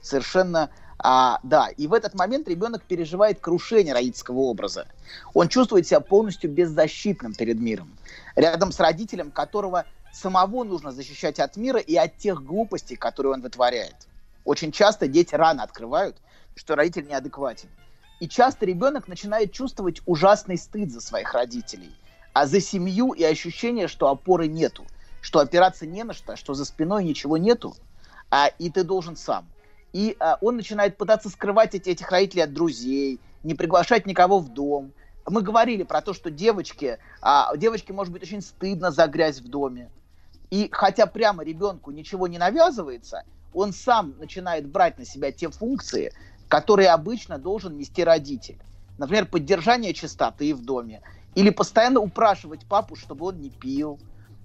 Совершенно, 0.00 0.70
а, 1.02 1.40
да, 1.42 1.68
и 1.68 1.86
в 1.86 1.94
этот 1.94 2.14
момент 2.14 2.46
ребенок 2.48 2.82
переживает 2.82 3.40
крушение 3.40 3.94
родительского 3.94 4.40
образа. 4.40 4.86
Он 5.32 5.48
чувствует 5.48 5.86
себя 5.86 6.00
полностью 6.00 6.50
беззащитным 6.50 7.34
перед 7.34 7.58
миром. 7.58 7.90
Рядом 8.36 8.70
с 8.70 8.78
родителем, 8.78 9.30
которого 9.30 9.86
самого 10.12 10.62
нужно 10.64 10.92
защищать 10.92 11.38
от 11.38 11.56
мира 11.56 11.80
и 11.80 11.96
от 11.96 12.18
тех 12.18 12.44
глупостей, 12.44 12.96
которые 12.96 13.32
он 13.32 13.40
вытворяет. 13.40 13.94
Очень 14.44 14.72
часто 14.72 15.08
дети 15.08 15.34
рано 15.34 15.62
открывают, 15.62 16.16
что 16.54 16.76
родитель 16.76 17.06
неадекватен. 17.06 17.68
И 18.20 18.28
часто 18.28 18.66
ребенок 18.66 19.08
начинает 19.08 19.52
чувствовать 19.52 20.02
ужасный 20.04 20.58
стыд 20.58 20.92
за 20.92 21.00
своих 21.00 21.32
родителей, 21.32 21.94
а 22.34 22.46
за 22.46 22.60
семью 22.60 23.12
и 23.12 23.24
ощущение, 23.24 23.88
что 23.88 24.08
опоры 24.08 24.48
нету, 24.48 24.84
что 25.22 25.38
опираться 25.38 25.86
не 25.86 26.04
на 26.04 26.12
что, 26.12 26.36
что 26.36 26.52
за 26.52 26.66
спиной 26.66 27.04
ничего 27.04 27.38
нету, 27.38 27.74
а, 28.30 28.48
и 28.48 28.68
ты 28.68 28.84
должен 28.84 29.16
сам. 29.16 29.46
И 29.92 30.16
а, 30.20 30.38
он 30.40 30.56
начинает 30.56 30.96
пытаться 30.96 31.28
скрывать 31.28 31.74
эти, 31.74 31.90
этих 31.90 32.10
родителей 32.10 32.42
от 32.42 32.52
друзей, 32.52 33.20
не 33.42 33.54
приглашать 33.54 34.06
никого 34.06 34.38
в 34.38 34.48
дом. 34.48 34.92
Мы 35.26 35.42
говорили 35.42 35.82
про 35.82 36.00
то, 36.00 36.14
что 36.14 36.30
девочке, 36.30 36.98
а, 37.20 37.54
девочке 37.56 37.92
может 37.92 38.12
быть 38.12 38.22
очень 38.22 38.42
стыдно 38.42 38.90
за 38.90 39.06
грязь 39.06 39.40
в 39.40 39.48
доме. 39.48 39.90
И 40.50 40.68
хотя 40.72 41.06
прямо 41.06 41.44
ребенку 41.44 41.90
ничего 41.90 42.26
не 42.26 42.38
навязывается, 42.38 43.24
он 43.54 43.72
сам 43.72 44.14
начинает 44.18 44.68
брать 44.68 44.98
на 44.98 45.04
себя 45.04 45.32
те 45.32 45.48
функции, 45.50 46.12
которые 46.48 46.90
обычно 46.90 47.38
должен 47.38 47.76
нести 47.76 48.02
родитель. 48.02 48.58
Например, 48.98 49.26
поддержание 49.26 49.94
чистоты 49.94 50.54
в 50.54 50.64
доме. 50.64 51.00
Или 51.34 51.50
постоянно 51.50 52.00
упрашивать 52.00 52.66
папу, 52.66 52.96
чтобы 52.96 53.26
он 53.26 53.40
не 53.40 53.50
пил. 53.50 53.98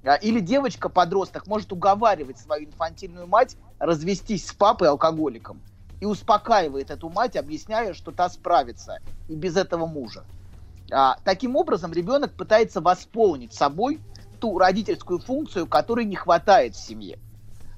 А, 0.03 0.15
Или 0.15 0.39
девочка-подросток 0.39 1.47
может 1.47 1.71
уговаривать 1.71 2.37
свою 2.37 2.65
инфантильную 2.65 3.27
мать 3.27 3.57
развестись 3.79 4.47
с 4.47 4.53
папой-алкоголиком. 4.53 5.61
И 5.99 6.05
успокаивает 6.05 6.91
эту 6.91 7.09
мать, 7.09 7.35
объясняя, 7.35 7.93
что 7.93 8.11
та 8.11 8.29
справится 8.29 8.99
и 9.29 9.35
без 9.35 9.55
этого 9.55 9.85
мужа. 9.85 10.25
А, 10.91 11.17
таким 11.23 11.55
образом, 11.55 11.93
ребенок 11.93 12.33
пытается 12.33 12.81
восполнить 12.81 13.53
собой 13.53 13.99
ту 14.39 14.57
родительскую 14.59 15.19
функцию, 15.19 15.67
которой 15.67 16.05
не 16.05 16.15
хватает 16.15 16.75
в 16.75 16.85
семье. 16.85 17.17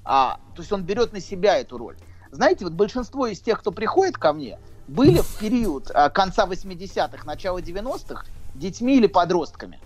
А, 0.03 0.39
то 0.55 0.61
есть 0.61 0.71
он 0.71 0.83
берет 0.83 1.13
на 1.13 1.19
себя 1.19 1.57
эту 1.57 1.77
роль. 1.77 1.95
Знаете, 2.31 2.65
вот 2.65 2.73
большинство 2.73 3.27
из 3.27 3.39
тех, 3.39 3.59
кто 3.59 3.71
приходит 3.71 4.17
ко 4.17 4.33
мне, 4.33 4.59
были 4.87 5.19
в 5.19 5.39
период 5.39 5.91
а, 5.93 6.09
конца 6.09 6.45
80-х, 6.45 7.25
начала 7.25 7.59
90-х 7.59 8.25
детьми 8.55 8.97
или 8.97 9.07
подростками. 9.07 9.79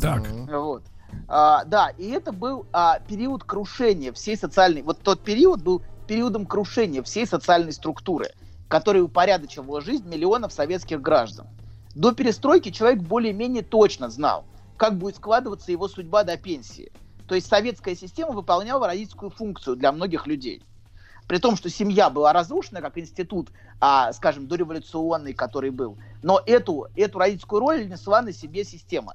Так. 0.00 0.26
Вот. 0.48 0.82
А, 1.28 1.64
да, 1.64 1.88
и 1.96 2.08
это 2.10 2.32
был 2.32 2.66
а, 2.72 3.00
период 3.00 3.44
крушения 3.44 4.12
всей 4.12 4.36
социальной... 4.36 4.82
Вот 4.82 5.00
тот 5.00 5.22
период 5.22 5.62
был 5.62 5.82
периодом 6.06 6.46
крушения 6.46 7.02
всей 7.02 7.26
социальной 7.26 7.72
структуры, 7.72 8.30
который 8.68 9.02
упорядочивала 9.02 9.80
жизнь 9.80 10.08
миллионов 10.08 10.52
советских 10.52 11.00
граждан. 11.00 11.46
До 11.94 12.12
перестройки 12.12 12.70
человек 12.70 13.02
более-менее 13.02 13.62
точно 13.62 14.10
знал, 14.10 14.44
как 14.76 14.98
будет 14.98 15.16
складываться 15.16 15.72
его 15.72 15.88
судьба 15.88 16.24
до 16.24 16.36
пенсии. 16.36 16.92
То 17.28 17.34
есть 17.34 17.46
советская 17.46 17.94
система 17.94 18.32
выполняла 18.32 18.86
родительскую 18.86 19.30
функцию 19.30 19.76
для 19.76 19.92
многих 19.92 20.26
людей. 20.26 20.62
При 21.26 21.38
том, 21.38 21.56
что 21.56 21.70
семья 21.70 22.10
была 22.10 22.34
разрушена 22.34 22.82
как 22.82 22.98
институт, 22.98 23.48
а, 23.80 24.12
скажем, 24.12 24.46
дореволюционный, 24.46 25.32
который 25.32 25.70
был. 25.70 25.96
Но 26.22 26.42
эту, 26.44 26.88
эту 26.96 27.18
родительскую 27.18 27.60
роль 27.60 27.88
несла 27.88 28.20
на 28.20 28.32
себе 28.32 28.62
система 28.64 29.14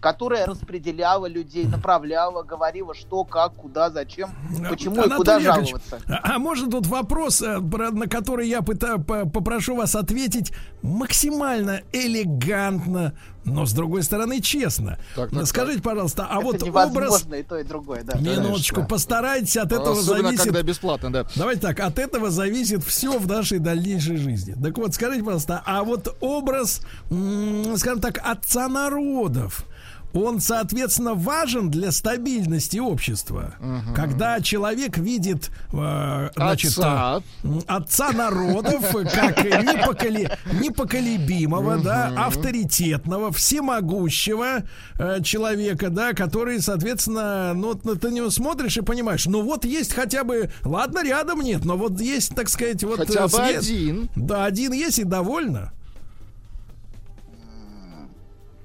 которая 0.00 0.46
распределяла 0.46 1.26
людей, 1.26 1.66
направляла, 1.66 2.42
говорила, 2.42 2.94
что, 2.94 3.24
как, 3.24 3.54
куда, 3.54 3.90
зачем, 3.90 4.30
почему 4.68 4.96
и 4.96 4.98
Анатолий 4.98 5.16
куда 5.16 5.36
Яковлевич, 5.38 5.70
жаловаться. 5.70 6.00
А, 6.08 6.36
а 6.36 6.38
может 6.38 6.70
тут 6.70 6.86
вопрос, 6.86 7.42
э, 7.42 7.58
на 7.58 8.06
который 8.06 8.48
я 8.48 8.60
пыта- 8.60 9.02
по- 9.02 9.28
попрошу 9.28 9.76
вас 9.76 9.94
ответить 9.94 10.52
максимально 10.82 11.82
элегантно, 11.92 13.14
но 13.44 13.66
с 13.66 13.72
другой 13.72 14.02
стороны 14.02 14.40
честно. 14.40 14.98
Так, 15.16 15.30
так, 15.30 15.46
Скажите, 15.46 15.82
пожалуйста, 15.82 16.26
а 16.30 16.36
Это 16.36 16.44
вот 16.44 16.62
образ... 16.62 17.26
и 17.36 17.42
то, 17.42 17.58
и 17.58 17.64
другое, 17.64 18.02
да. 18.04 18.18
Минуточку, 18.18 18.76
Конечно. 18.76 18.94
постарайтесь, 18.94 19.56
от 19.56 19.72
этого 19.72 19.92
Особенно, 19.92 20.28
зависит... 20.28 20.44
когда 20.44 20.62
бесплатно, 20.62 21.12
да. 21.12 21.26
Давайте 21.34 21.62
так, 21.62 21.80
от 21.80 21.98
этого 21.98 22.30
зависит 22.30 22.84
все 22.84 23.18
в 23.18 23.26
нашей 23.26 23.58
дальнейшей 23.58 24.16
жизни. 24.16 24.54
Так 24.62 24.76
вот, 24.78 24.94
скажите, 24.94 25.22
пожалуйста, 25.24 25.62
а 25.64 25.82
вот 25.82 26.16
образ, 26.20 26.82
скажем 27.08 28.00
так, 28.00 28.20
отца 28.22 28.68
народов, 28.68 29.64
он, 30.12 30.40
соответственно, 30.40 31.14
важен 31.14 31.70
для 31.70 31.92
стабильности 31.92 32.78
общества. 32.78 33.54
Когда 33.94 34.40
человек 34.40 34.98
видит, 34.98 35.50
э, 35.72 36.30
значит, 36.34 36.70
Отца. 36.78 37.22
э, 37.44 37.48
отца 37.66 38.12
народов 38.12 38.90
как 39.12 39.38
непоколи- 39.44 40.30
непоколебимого, 40.60 41.78
да, 41.78 42.12
авторитетного, 42.26 43.32
всемогущего 43.32 44.62
э, 44.98 45.22
человека, 45.22 45.90
да, 45.90 46.12
который, 46.12 46.60
соответственно, 46.60 47.52
ну, 47.54 47.74
ты 47.74 48.10
него 48.10 48.30
смотришь 48.30 48.76
и 48.76 48.82
понимаешь, 48.82 49.26
ну 49.26 49.42
вот 49.42 49.64
есть 49.64 49.92
хотя 49.92 50.24
бы, 50.24 50.50
ладно, 50.64 51.04
рядом 51.04 51.40
нет, 51.40 51.64
но 51.64 51.76
вот 51.76 52.00
есть, 52.00 52.34
так 52.34 52.48
сказать, 52.48 52.82
вот 52.84 52.98
Хотя 52.98 53.20
э, 53.20 53.22
бы 53.24 53.28
свет. 53.28 53.58
один. 53.58 54.08
Да, 54.16 54.44
один 54.44 54.72
есть 54.72 54.98
и 54.98 55.04
довольно. 55.04 55.72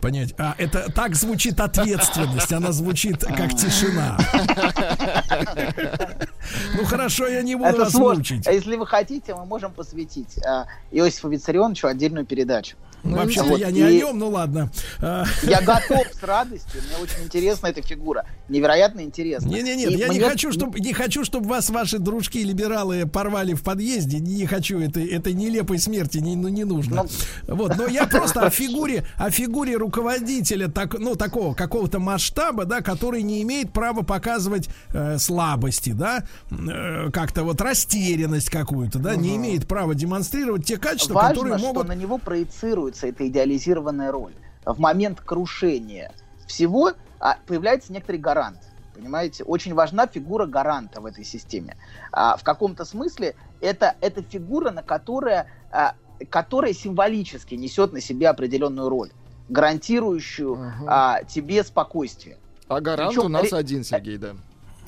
Понять. 0.04 0.36
А, 0.38 0.54
это 0.58 0.92
так 0.92 1.16
звучит 1.16 1.62
ответственность, 1.62 2.52
она 2.52 2.74
звучит 2.74 3.24
как 3.24 3.56
тишина. 3.56 4.18
Ну 6.76 6.84
хорошо, 6.84 7.26
я 7.28 7.42
не 7.42 7.56
буду 7.56 7.70
Это 7.70 7.80
вас 7.80 7.94
сложно. 7.94 8.18
мучить. 8.18 8.46
А 8.46 8.52
если 8.52 8.76
вы 8.76 8.86
хотите, 8.86 9.34
мы 9.34 9.46
можем 9.46 9.72
посвятить 9.72 10.38
а, 10.46 10.66
Иосифу 10.92 11.30
Виссарионовичу 11.30 11.88
отдельную 11.88 12.26
передачу. 12.26 12.76
Ну, 13.04 13.18
Вообще-то 13.18 13.46
Вот, 13.50 13.60
я 13.60 13.70
не 13.72 13.80
и- 13.80 13.84
о 13.84 13.92
нем, 13.92 14.18
ну 14.18 14.30
ладно. 14.30 14.72
А, 15.02 15.26
Я 15.44 15.62
готов 15.62 16.06
с 16.18 16.24
радостью, 16.24 16.82
мне 16.88 17.04
очень 17.04 17.24
интересна 17.26 17.68
эта 17.68 17.82
фигура. 17.82 18.26
Невероятно 18.48 19.02
интересно. 19.02 19.50
Не-не-нет, 19.50 19.92
И 19.92 19.96
я 19.96 20.08
не 20.08 20.20
мне- 20.20 20.30
хочу, 20.30 20.52
чтобы 20.54 20.80
не 20.80 20.94
хочу, 20.94 21.26
чтобы 21.26 21.50
вас 21.50 21.70
ваши 21.70 22.00
дружки-либералы 22.00 23.06
порвали 23.06 23.54
в 23.54 23.64
подъезде. 23.64 24.20
Не 24.20 24.46
хочу 24.46 24.80
этой, 24.80 25.06
этой 25.08 25.34
нелепой 25.34 25.80
смерти, 25.80 26.20
не, 26.20 26.36
ну, 26.36 26.48
не 26.48 26.64
нужно. 26.64 27.06
Вот, 27.48 27.76
но 27.78 27.88
я 27.88 28.08
просто 28.08 28.42
о 28.46 28.50
фигуре, 28.50 29.06
о 29.18 29.30
фигуре 29.30 29.76
руководителя, 29.76 30.68
так, 30.70 30.98
ну, 30.98 31.16
такого 31.16 31.54
какого-то 31.54 32.00
масштаба, 32.00 32.66
да, 32.66 32.82
который 32.82 33.22
не 33.22 33.42
имеет 33.44 33.74
права 33.74 34.04
показывать 34.04 34.70
э, 34.94 35.18
слабости, 35.18 35.90
да, 35.92 36.24
э, 36.52 37.10
как-то 37.12 37.44
вот 37.44 37.60
растерянность 37.60 38.50
какую-то, 38.50 39.00
да, 39.00 39.16
не 39.18 39.36
имеет 39.36 39.68
права 39.68 39.94
демонстрировать 39.94 40.66
те 40.66 40.78
качества, 40.78 41.16
Важно, 41.16 41.30
которые 41.30 41.58
что 41.58 41.68
могут. 41.68 41.88
на 41.88 41.94
него 41.96 42.18
проецируется 42.94 43.08
эта 43.08 43.28
идеализированная 43.28 44.12
роль. 44.12 44.34
В 44.66 44.80
момент 44.80 45.20
крушения 45.20 46.12
всего 46.48 46.94
а, 47.20 47.38
появляется 47.46 47.92
некоторый 47.92 48.18
гарант. 48.18 48.60
Понимаете, 48.96 49.44
очень 49.44 49.74
важна 49.74 50.08
фигура 50.08 50.46
гаранта 50.46 51.02
в 51.02 51.06
этой 51.06 51.26
системе. 51.26 51.76
А, 52.12 52.38
в 52.38 52.44
каком-то 52.44 52.86
смысле 52.86 53.36
это, 53.60 53.96
это 54.02 54.22
фигура, 54.22 54.72
на 54.72 54.84
которая, 54.84 55.48
а, 55.72 55.96
которая 56.30 56.74
символически 56.74 57.56
несет 57.56 57.92
на 57.92 58.02
себе 58.02 58.30
определенную 58.30 58.90
роль, 58.90 59.12
гарантирующую 59.50 60.54
Ага. 60.54 60.86
а, 60.88 61.24
тебе 61.24 61.64
спокойствие. 61.64 62.38
А 62.68 62.80
гарант 62.80 63.10
Причем 63.10 63.26
у 63.26 63.30
нас 63.30 63.52
один, 63.52 63.84
Сергей, 63.84 64.18
да. 64.18 64.36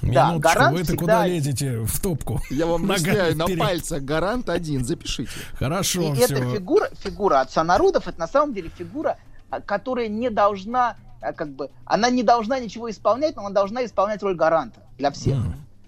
Да, 0.01 0.29
Минуточку, 0.31 0.39
гарант 0.59 0.73
вы-то 0.73 0.85
всегда- 0.85 0.99
куда 1.01 1.27
лезете 1.27 1.79
в 1.79 1.99
топку? 2.01 2.41
Я 2.49 2.65
вам 2.67 2.83
объясняю, 2.91 3.35
на 3.37 3.47
пальцах 3.47 4.03
гарант 4.03 4.49
один, 4.49 4.83
запишите. 4.85 5.31
Хорошо, 5.57 6.01
И 6.01 6.13
все. 6.15 6.25
эта 6.25 6.35
фигура, 6.53 6.89
фигура 6.99 7.39
отца 7.41 7.63
народов, 7.63 8.07
это 8.07 8.19
на 8.19 8.27
самом 8.27 8.53
деле 8.53 8.69
фигура, 8.69 9.17
а, 9.49 9.61
которая 9.61 10.07
не 10.07 10.29
должна, 10.29 10.97
а, 11.21 11.33
как 11.33 11.49
бы, 11.49 11.69
она 11.85 12.09
не 12.09 12.23
должна 12.23 12.59
ничего 12.59 12.89
исполнять, 12.89 13.35
но 13.35 13.43
она 13.45 13.51
должна 13.55 13.85
исполнять 13.85 14.21
роль 14.21 14.35
гаранта 14.35 14.81
для 14.97 15.11
всех. 15.11 15.37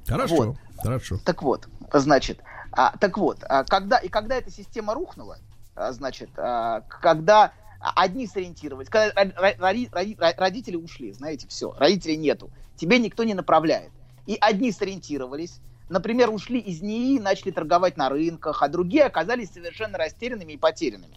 Хорошо, 0.07 0.35
Вот. 0.35 0.55
хорошо. 0.81 1.19
Так 1.25 1.43
вот, 1.43 1.67
значит, 1.93 2.39
а, 2.71 2.95
так 2.97 3.17
вот, 3.17 3.39
а, 3.47 3.63
когда 3.65 3.97
и 3.97 4.07
когда 4.07 4.35
эта 4.35 4.49
система 4.51 4.93
рухнула, 4.93 5.37
а, 5.75 5.91
значит, 5.91 6.29
а, 6.37 6.81
когда 7.01 7.51
одни 7.79 8.25
сориентировались, 8.25 8.89
когда 8.89 9.09
ро- 9.21 9.35
ро- 9.35 9.57
роди- 9.59 9.89
роди- 9.91 10.17
ро- 10.17 10.33
родители 10.37 10.75
ушли, 10.77 11.11
знаете, 11.11 11.47
все, 11.47 11.75
родителей 11.77 12.17
нету, 12.17 12.49
тебе 12.77 12.97
никто 12.99 13.23
не 13.23 13.33
направляет. 13.35 13.91
И 14.27 14.37
одни 14.39 14.71
сориентировались, 14.71 15.61
например, 15.89 16.29
ушли 16.29 16.59
из 16.59 16.81
НИИ 16.81 17.19
начали 17.19 17.51
торговать 17.51 17.97
на 17.97 18.09
рынках, 18.09 18.61
а 18.61 18.67
другие 18.67 19.05
оказались 19.05 19.51
совершенно 19.51 19.97
растерянными 19.97 20.53
и 20.53 20.57
потерянными. 20.57 21.15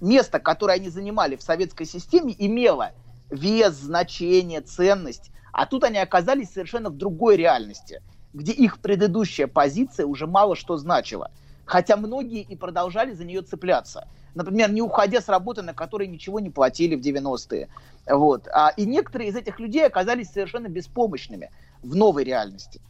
Место, 0.00 0.40
которое 0.40 0.74
они 0.74 0.88
занимали 0.88 1.36
в 1.36 1.42
советской 1.42 1.84
системе, 1.84 2.34
имело 2.36 2.92
вес, 3.30 3.74
значение, 3.74 4.62
ценность, 4.62 5.30
а 5.52 5.66
тут 5.66 5.84
они 5.84 5.98
оказались 5.98 6.50
совершенно 6.50 6.88
в 6.88 6.96
другой 6.96 7.36
реальности, 7.36 8.00
где 8.32 8.52
их 8.52 8.78
предыдущая 8.78 9.46
позиция 9.46 10.06
уже 10.06 10.26
мало 10.26 10.56
что 10.56 10.78
значила. 10.78 11.30
Хотя 11.66 11.98
многие 11.98 12.40
и 12.40 12.56
продолжали 12.56 13.12
за 13.12 13.26
нее 13.26 13.42
цепляться. 13.42 14.08
Например, 14.34 14.70
не 14.70 14.80
уходя 14.80 15.20
с 15.20 15.28
работы, 15.28 15.60
на 15.60 15.74
которой 15.74 16.06
ничего 16.06 16.40
не 16.40 16.48
платили 16.48 16.94
в 16.94 17.00
90-е. 17.00 17.68
Вот. 18.06 18.48
А, 18.48 18.72
и 18.76 18.86
некоторые 18.86 19.28
из 19.28 19.36
этих 19.36 19.58
людей 19.60 19.84
оказались 19.84 20.30
совершенно 20.30 20.68
беспомощными 20.68 21.50
в 21.82 21.94
новой 21.94 22.24
реальности. 22.24 22.80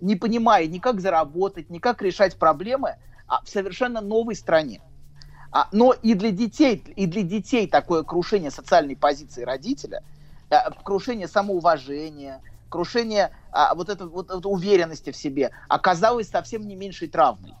Не 0.00 0.16
понимая 0.16 0.66
ни 0.66 0.78
как 0.78 1.00
заработать, 1.00 1.70
ни 1.70 1.78
как 1.78 2.02
решать 2.02 2.36
проблемы 2.36 2.96
а 3.28 3.42
в 3.44 3.48
совершенно 3.48 4.00
новой 4.00 4.34
стране. 4.34 4.80
А, 5.52 5.68
но 5.70 5.92
и 5.92 6.14
для 6.14 6.30
детей, 6.30 6.82
и 6.96 7.06
для 7.06 7.22
детей 7.22 7.68
такое 7.68 8.02
крушение 8.02 8.50
социальной 8.50 8.96
позиции 8.96 9.42
родителя, 9.42 10.02
а, 10.50 10.70
крушение 10.82 11.28
самоуважения, 11.28 12.40
крушение 12.68 13.30
а, 13.52 13.74
вот, 13.74 13.88
этой, 13.88 14.06
вот 14.06 14.30
этой 14.30 14.46
уверенности 14.46 15.10
в 15.10 15.16
себе 15.16 15.50
оказалось 15.68 16.28
совсем 16.28 16.66
не 16.66 16.74
меньшей 16.74 17.08
травмой. 17.08 17.54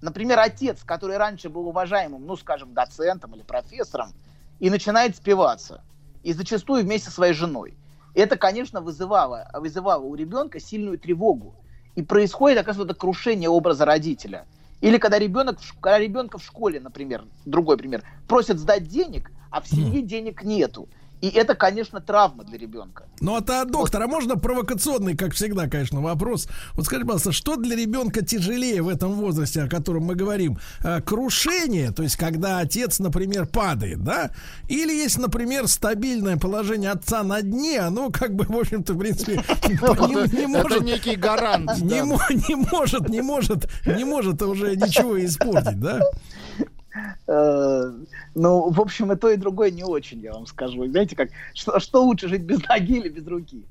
Например, 0.00 0.38
отец, 0.38 0.82
который 0.84 1.16
раньше 1.16 1.48
был 1.48 1.66
уважаемым, 1.68 2.26
ну, 2.26 2.36
скажем, 2.36 2.74
доцентом 2.74 3.34
или 3.34 3.42
профессором, 3.42 4.12
и 4.60 4.68
начинает 4.68 5.16
спиваться. 5.16 5.82
И 6.22 6.32
зачастую 6.32 6.84
вместе 6.84 7.08
со 7.08 7.14
своей 7.14 7.32
женой. 7.32 7.76
Это, 8.14 8.36
конечно, 8.36 8.80
вызывало, 8.80 9.50
вызывало 9.52 10.04
у 10.04 10.14
ребенка 10.14 10.60
сильную 10.60 10.98
тревогу. 10.98 11.56
И 11.96 12.02
происходит, 12.02 12.58
оказывается, 12.58 12.92
это 12.92 13.00
крушение 13.00 13.48
образа 13.48 13.84
родителя. 13.84 14.46
Или 14.80 14.98
когда, 14.98 15.18
ребенок, 15.18 15.58
когда 15.80 15.98
ребенка 15.98 16.38
в 16.38 16.44
школе, 16.44 16.80
например, 16.80 17.24
другой 17.44 17.76
пример, 17.76 18.02
просят 18.28 18.58
сдать 18.58 18.86
денег, 18.86 19.30
а 19.50 19.60
в 19.60 19.68
семье 19.68 20.02
денег 20.02 20.42
нету. 20.42 20.88
И 21.24 21.28
это, 21.28 21.54
конечно, 21.54 22.00
травма 22.00 22.44
для 22.44 22.58
ребенка. 22.58 23.04
Ну, 23.20 23.34
а 23.34 23.40
та, 23.40 23.64
доктор, 23.64 24.02
а 24.02 24.06
можно 24.06 24.36
провокационный, 24.36 25.16
как 25.16 25.32
всегда, 25.32 25.68
конечно, 25.68 26.02
вопрос? 26.02 26.48
Вот 26.74 26.84
скажите, 26.84 27.06
пожалуйста, 27.06 27.32
что 27.32 27.56
для 27.56 27.76
ребенка 27.76 28.22
тяжелее 28.22 28.82
в 28.82 28.88
этом 28.88 29.14
возрасте, 29.14 29.62
о 29.62 29.66
котором 29.66 30.02
мы 30.02 30.16
говорим? 30.16 30.58
Э, 30.80 31.00
Крушение, 31.00 31.92
то 31.92 32.02
есть 32.02 32.16
когда 32.16 32.58
отец, 32.58 32.98
например, 32.98 33.46
падает, 33.46 34.04
да? 34.04 34.32
Или 34.68 34.92
есть, 34.92 35.16
например, 35.16 35.66
стабильное 35.66 36.36
положение 36.36 36.90
отца 36.90 37.22
на 37.22 37.40
дне, 37.40 37.80
оно 37.80 38.10
как 38.10 38.34
бы, 38.34 38.44
в 38.44 38.58
общем-то, 38.58 38.92
в 38.92 38.98
принципе, 38.98 39.42
не, 39.66 40.46
может... 40.46 40.82
некий 40.82 41.16
гарант. 41.16 41.70
Не 41.80 42.02
может, 42.02 43.08
не 43.08 43.22
может, 43.22 43.66
не 43.86 44.04
может 44.04 44.42
уже 44.42 44.76
ничего 44.76 45.24
испортить, 45.24 45.80
да? 45.80 46.02
Э, 47.26 47.92
Ну, 48.34 48.70
в 48.70 48.80
общем, 48.80 49.12
и 49.12 49.16
то, 49.16 49.30
и 49.30 49.36
другое 49.36 49.70
не 49.70 49.84
очень, 49.84 50.20
я 50.20 50.32
вам 50.32 50.46
скажу. 50.46 50.86
Знаете, 50.86 51.16
как, 51.16 51.30
что, 51.54 51.78
что 51.78 52.04
лучше 52.04 52.28
жить 52.28 52.42
без 52.42 52.66
ноги 52.68 52.98
или 52.98 53.08
без 53.08 53.26
руки? 53.26 53.64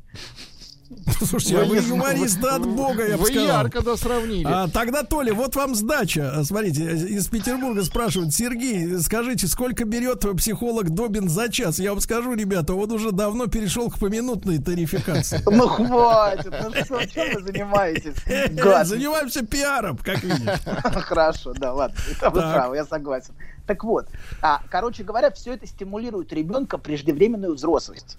Слушайте, 1.20 1.60
а 1.60 1.66
вы 1.66 1.78
юморист 1.78 2.44
от 2.44 2.66
бога, 2.66 3.08
я 3.08 3.18
бы 3.18 3.24
Вы 3.24 3.28
сказал. 3.30 3.46
ярко 3.46 3.82
да 3.82 3.98
сравнили. 3.98 4.46
А, 4.48 4.68
тогда, 4.68 5.04
Толя, 5.04 5.34
вот 5.34 5.56
вам 5.56 5.76
сдача. 5.76 6.32
А, 6.36 6.44
Смотрите, 6.44 6.84
из 6.84 7.28
Петербурга 7.28 7.84
спрашивают, 7.84 8.34
Сергей, 8.34 9.00
скажите, 9.00 9.48
сколько 9.48 9.86
берет 9.86 10.26
психолог 10.38 10.90
Добин 10.90 11.30
за 11.30 11.50
час? 11.50 11.80
Я 11.80 11.92
вам 11.92 12.02
скажу, 12.02 12.34
ребята, 12.34 12.74
он 12.74 12.92
уже 12.92 13.12
давно 13.12 13.48
перешел 13.48 13.90
к 13.90 13.98
поминутной 14.00 14.60
тарификации. 14.60 15.42
Ну, 15.54 15.68
хватит, 15.68 16.54
ну 16.62 16.72
что, 16.84 17.06
чем 17.06 17.34
вы 17.36 17.44
занимаетесь? 17.44 18.16
Занимаемся 18.88 19.46
пиаром, 19.46 19.98
как 19.98 20.24
видишь. 20.24 20.60
Хорошо, 20.66 21.54
да, 21.54 21.74
ладно, 21.74 21.96
это 22.12 22.30
вы 22.30 22.42
правы, 22.42 22.76
я 22.78 22.86
согласен. 22.86 23.34
Так 23.68 23.84
вот, 23.84 24.08
а, 24.42 24.62
короче 24.70 25.04
говоря, 25.04 25.32
все 25.32 25.54
это 25.54 25.68
стимулирует 25.68 26.34
ребенка 26.34 26.78
преждевременную 26.78 27.56
взрослость. 27.56 28.18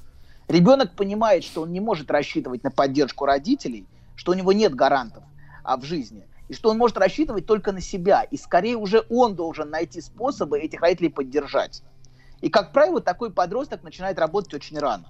Ребенок 0.48 0.94
понимает, 0.94 1.44
что 1.44 1.62
он 1.62 1.72
не 1.72 1.80
может 1.80 2.10
рассчитывать 2.10 2.62
на 2.64 2.70
поддержку 2.70 3.24
родителей, 3.24 3.86
что 4.14 4.32
у 4.32 4.34
него 4.34 4.52
нет 4.52 4.74
гарантов 4.74 5.24
а, 5.62 5.76
в 5.76 5.84
жизни, 5.84 6.26
и 6.48 6.54
что 6.54 6.70
он 6.70 6.78
может 6.78 6.98
рассчитывать 6.98 7.46
только 7.46 7.72
на 7.72 7.80
себя, 7.80 8.22
и 8.22 8.36
скорее 8.36 8.76
уже 8.76 9.04
он 9.08 9.34
должен 9.34 9.70
найти 9.70 10.00
способы 10.00 10.58
этих 10.60 10.80
родителей 10.80 11.08
поддержать. 11.08 11.82
И, 12.40 12.50
как 12.50 12.72
правило, 12.72 13.00
такой 13.00 13.32
подросток 13.32 13.82
начинает 13.82 14.18
работать 14.18 14.52
очень 14.52 14.78
рано. 14.78 15.06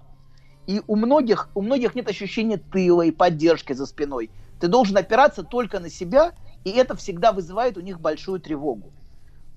И 0.67 0.81
у 0.87 0.97
многих, 0.97 1.49
у 1.55 1.63
многих 1.63 1.95
нет 1.95 2.09
ощущения 2.09 2.57
тыла 2.57 3.03
и 3.03 3.11
поддержки 3.11 3.73
за 3.73 3.87
спиной. 3.87 4.31
Ты 4.61 4.69
должен 4.69 4.97
опираться 4.97 5.43
только 5.43 5.81
на 5.81 5.91
себя, 5.91 6.33
и 6.63 6.71
это 6.71 6.95
всегда 6.97 7.33
вызывает 7.33 7.77
у 7.77 7.81
них 7.81 8.01
большую 8.01 8.41
тревогу. 8.41 8.93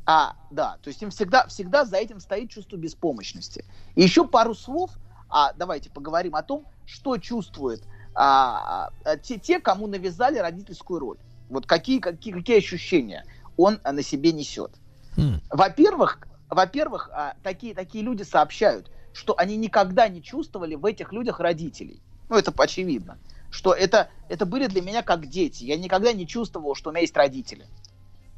А, 0.06 0.36
да, 0.52 0.78
то 0.82 0.88
есть 0.88 1.02
им 1.02 1.12
всегда, 1.12 1.48
всегда 1.48 1.86
за 1.86 1.98
этим 1.98 2.20
стоит 2.20 2.50
чувство 2.50 2.78
беспомощности. 2.78 3.64
И 3.96 4.02
еще 4.02 4.28
пару 4.28 4.56
слов, 4.56 4.92
а, 5.30 5.54
давайте 5.54 5.90
поговорим 5.90 6.36
о 6.36 6.44
том, 6.44 6.66
что 6.86 7.18
чувствуют 7.18 7.84
а, 8.16 8.90
а, 9.04 9.18
те, 9.18 9.38
те, 9.38 9.60
кому 9.60 9.88
навязали 9.88 10.38
родительскую 10.38 11.00
роль. 11.00 11.18
Вот 11.50 11.66
какие, 11.66 12.00
какие, 12.00 12.34
какие 12.34 12.58
ощущения 12.58 13.26
он 13.58 13.80
а, 13.84 13.92
на 13.92 14.02
себе 14.02 14.32
несет. 14.32 14.72
М. 15.18 15.42
Во-первых, 15.50 16.20
во-первых, 16.50 17.10
а, 17.14 17.36
такие, 17.44 17.74
такие 17.74 18.04
люди 18.04 18.24
сообщают, 18.24 18.90
что 19.14 19.36
они 19.38 19.58
никогда 19.58 20.08
не 20.08 20.24
чувствовали 20.24 20.76
в 20.76 20.86
этих 20.86 21.12
людях 21.12 21.40
родителей. 21.40 22.02
Ну, 22.30 22.38
это 22.38 22.54
очевидно. 22.58 23.18
Что 23.50 23.74
это, 23.74 24.10
это 24.30 24.46
были 24.46 24.68
для 24.68 24.82
меня 24.82 25.04
как 25.04 25.28
дети. 25.28 25.64
Я 25.64 25.78
никогда 25.78 26.14
не 26.14 26.28
чувствовал, 26.28 26.76
что 26.76 26.90
у 26.90 26.94
меня 26.94 27.02
есть 27.02 27.16
родители. 27.16 27.66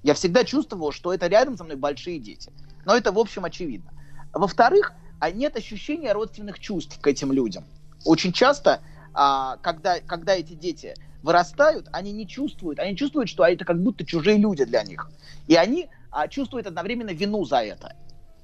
Я 0.04 0.14
всегда 0.14 0.44
чувствовал, 0.44 0.92
что 0.92 1.14
это 1.14 1.28
рядом 1.28 1.58
со 1.58 1.64
мной 1.64 1.76
большие 1.76 2.20
дети. 2.20 2.52
Но 2.86 2.96
это, 2.96 3.12
в 3.12 3.20
общем, 3.20 3.46
очевидно. 3.46 3.92
Во-вторых, 4.34 4.94
а 5.20 5.32
нет 5.32 5.56
ощущения 5.56 6.14
родственных 6.14 6.60
чувств 6.60 7.00
к 7.00 7.08
этим 7.08 7.32
людям. 7.32 7.66
Очень 8.06 8.32
часто, 8.32 8.82
а, 9.14 9.58
когда, 9.58 10.00
когда 10.00 10.36
эти 10.36 10.54
дети 10.54 10.96
вырастают, 11.22 11.88
они 11.92 12.12
не 12.14 12.28
чувствуют, 12.28 12.80
они 12.80 12.96
чувствуют, 12.96 13.30
что 13.30 13.44
это 13.46 13.66
как 13.66 13.82
будто 13.82 14.06
чужие 14.06 14.38
люди 14.38 14.64
для 14.64 14.84
них. 14.84 15.12
И 15.48 15.56
они 15.56 15.90
а, 16.12 16.28
чувствуют 16.28 16.68
одновременно 16.68 17.12
вину 17.12 17.44
за 17.46 17.58
это. 17.58 17.96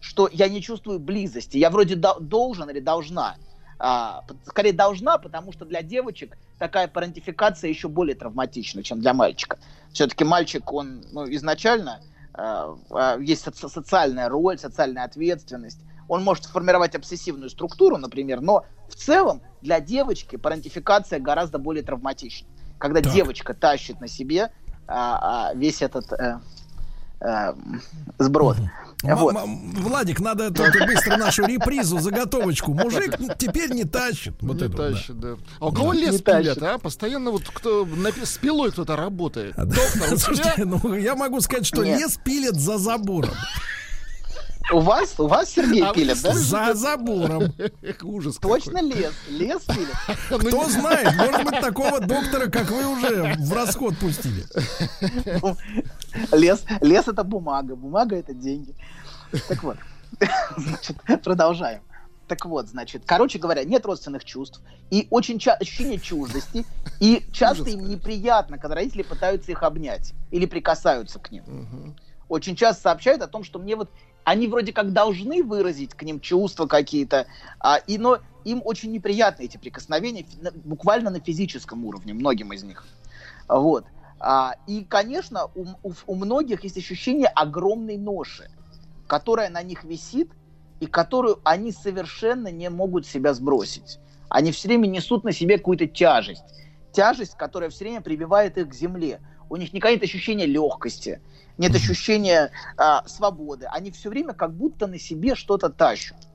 Что 0.02 0.30
я 0.32 0.50
не 0.50 0.62
чувствую 0.62 1.00
близости, 1.00 1.58
я 1.58 1.70
вроде 1.70 1.96
до- 1.96 2.20
должен 2.20 2.70
или 2.70 2.80
должна. 2.80 3.38
А, 3.80 4.24
скорее 4.46 4.74
должна, 4.74 5.18
потому 5.18 5.52
что 5.52 5.66
для 5.66 5.82
девочек 5.82 6.38
такая 6.58 6.88
парентификация 6.88 7.70
еще 7.70 7.88
более 7.88 8.16
травматична, 8.16 8.84
чем 8.84 9.00
для 9.00 9.14
мальчика. 9.14 9.58
Все-таки 9.94 10.24
мальчик, 10.24 10.72
он 10.72 11.06
ну, 11.12 11.26
изначально 11.34 12.02
а, 12.34 12.78
а, 12.90 13.18
есть 13.20 13.48
соци- 13.48 13.70
социальная 13.70 14.30
роль, 14.30 14.58
социальная 14.58 15.06
ответственность. 15.06 15.80
Он 16.08 16.24
может 16.24 16.46
формировать 16.46 16.96
обсессивную 16.96 17.50
структуру, 17.50 17.98
например, 17.98 18.42
но 18.42 18.66
в 18.90 18.96
целом 18.96 19.42
для 19.62 19.80
девочки 19.80 20.36
парентификация 20.36 21.20
гораздо 21.20 21.58
более 21.58 21.84
травматична. 21.84 22.48
Когда 22.78 23.02
Так. 23.02 23.14
девочка 23.14 23.54
тащит 23.54 24.00
на 24.02 24.08
себе 24.08 24.52
а, 24.88 25.50
а, 25.50 25.54
весь 25.56 25.82
этот 25.82 26.12
э, 26.14 26.40
э, 27.22 27.54
сброд. 28.20 28.58
Вот. 29.02 29.36
М- 29.36 29.38
м- 29.38 29.72
Владик, 29.84 30.20
надо 30.20 30.52
тут 30.52 30.68
быстро 30.86 31.18
нашу 31.18 31.46
репризу, 31.46 32.00
заготовочку. 32.00 32.74
Мужик 32.74 33.18
теперь 33.38 33.72
не 33.72 33.84
тащит. 33.84 34.36
Вот 34.42 34.58
не 34.58 34.64
это 34.64 34.70
вот, 34.70 34.78
да. 34.78 34.92
тащит, 34.94 35.20
да. 35.20 35.36
А 35.60 35.68
у 35.68 35.72
кого 35.72 35.94
лес 35.94 36.14
Не 36.14 36.20
пилят, 36.20 36.46
тащит. 36.60 36.64
а? 36.64 36.78
Постоянно 36.78 37.32
вот 37.32 37.44
кто 37.48 37.86
на 37.86 38.10
с 38.10 38.38
пилой 38.38 38.72
кто-то 38.72 38.96
работает. 38.96 39.54
А, 39.58 39.66
да. 39.66 39.76
Доктор, 39.76 40.08
тебя 40.08 40.18
Слушайте, 40.18 40.66
ну 40.66 40.94
я 40.96 41.16
могу 41.16 41.42
сказать, 41.42 41.66
что 41.66 41.84
Нет. 41.84 42.00
лес 42.00 42.20
пилят 42.24 42.56
за 42.56 42.78
забором. 42.78 43.32
У 44.72 44.80
вас, 44.80 45.20
у 45.20 45.28
вас 45.28 45.50
Сергей 45.50 45.84
А 45.84 45.90
вы 45.90 45.96
пилит, 45.96 46.22
да? 46.22 46.34
За 46.34 46.74
забором. 46.74 47.54
Ужас 48.02 48.38
Точно 48.38 48.82
лес, 48.82 49.14
лес 49.30 49.62
пилит. 49.64 49.96
какой. 50.30 50.46
Кто 50.48 50.70
знает, 50.70 51.16
может 51.16 51.44
быть, 51.44 51.60
такого 51.60 52.00
доктора, 52.00 52.48
как 52.48 52.70
вы, 52.72 52.86
уже 52.86 53.36
в 53.38 53.54
расход 53.54 53.96
пустили. 53.98 54.44
Лес, 56.32 56.64
лес 56.82 57.08
это 57.08 57.24
бумага, 57.24 57.76
бумага 57.76 58.16
это 58.16 58.34
деньги. 58.34 58.74
Так 59.48 59.64
вот, 59.64 59.78
значит, 60.58 60.98
продолжаем. 61.24 61.82
Так 62.28 62.46
вот, 62.46 62.68
значит, 62.68 63.04
короче 63.06 63.38
говоря, 63.38 63.64
нет 63.64 63.86
родственных 63.86 64.26
чувств 64.26 64.60
и 64.90 65.08
очень 65.12 65.38
часто 65.38 65.62
ощущение 65.62 66.00
чуждости, 66.00 66.66
и 67.00 67.24
часто 67.32 67.70
им 67.70 67.88
неприятно, 67.88 68.58
когда 68.58 68.76
родители 68.76 69.04
пытаются 69.04 69.52
их 69.52 69.62
обнять 69.62 70.14
или 70.32 70.48
прикасаются 70.48 71.20
к 71.20 71.30
ним. 71.30 71.96
Очень 72.28 72.56
часто 72.56 72.82
сообщают 72.82 73.22
о 73.22 73.28
том, 73.28 73.44
что 73.44 73.60
мне 73.60 73.76
вот 73.76 73.92
они 74.26 74.48
вроде 74.48 74.74
как 74.74 74.92
должны 74.92 75.44
выразить 75.44 75.94
к 75.94 76.04
ним 76.04 76.20
чувства 76.20 76.66
какие-то, 76.66 77.28
а, 77.60 77.78
и, 77.78 77.98
но 77.98 78.20
им 78.44 78.62
очень 78.66 78.92
неприятны 78.92 79.44
эти 79.44 79.58
прикосновения 79.58 80.26
буквально 80.66 81.12
на 81.12 81.20
физическом 81.20 81.86
уровне, 81.86 82.14
многим 82.14 82.52
из 82.52 82.64
них. 82.64 82.86
Вот. 83.48 83.86
А, 84.20 84.56
и, 84.68 84.84
конечно, 84.84 85.46
у, 85.56 85.66
у- 85.84 85.94
у 86.08 86.16
многих 86.16 86.64
есть 86.64 86.78
ощущение 86.78 87.28
огромной 87.28 87.98
ноши, 87.98 88.50
которая 89.08 89.50
на 89.50 89.62
них 89.62 89.84
висит, 89.84 90.32
и 90.80 90.88
которую 90.88 91.40
они 91.44 91.72
совершенно 91.72 92.52
не 92.52 92.70
могут 92.70 93.06
себя 93.06 93.34
сбросить. 93.34 94.00
Они 94.28 94.52
все 94.52 94.68
время 94.68 94.88
несут 94.88 95.24
на 95.24 95.32
себе 95.32 95.58
какую-то 95.58 95.86
тяжесть. 95.86 96.44
Тяжесть, 96.92 97.38
которая 97.38 97.70
все 97.70 97.86
время 97.86 98.02
прибивает 98.02 98.58
их 98.58 98.70
к 98.70 98.74
земле. 98.74 99.22
У 99.50 99.56
них 99.56 99.72
никогда 99.72 99.94
нет 99.94 100.04
ощущения 100.04 100.48
легкости, 100.48 101.22
нет 101.58 101.76
ощущения 101.76 102.52
а, 102.78 103.08
свободы. 103.08 103.66
Они 103.72 103.92
все 103.92 104.10
время 104.10 104.34
как 104.34 104.54
будто 104.54 104.88
на 104.88 105.00
себе 105.00 105.36
что-то 105.36 105.70
тащат. 105.70 106.28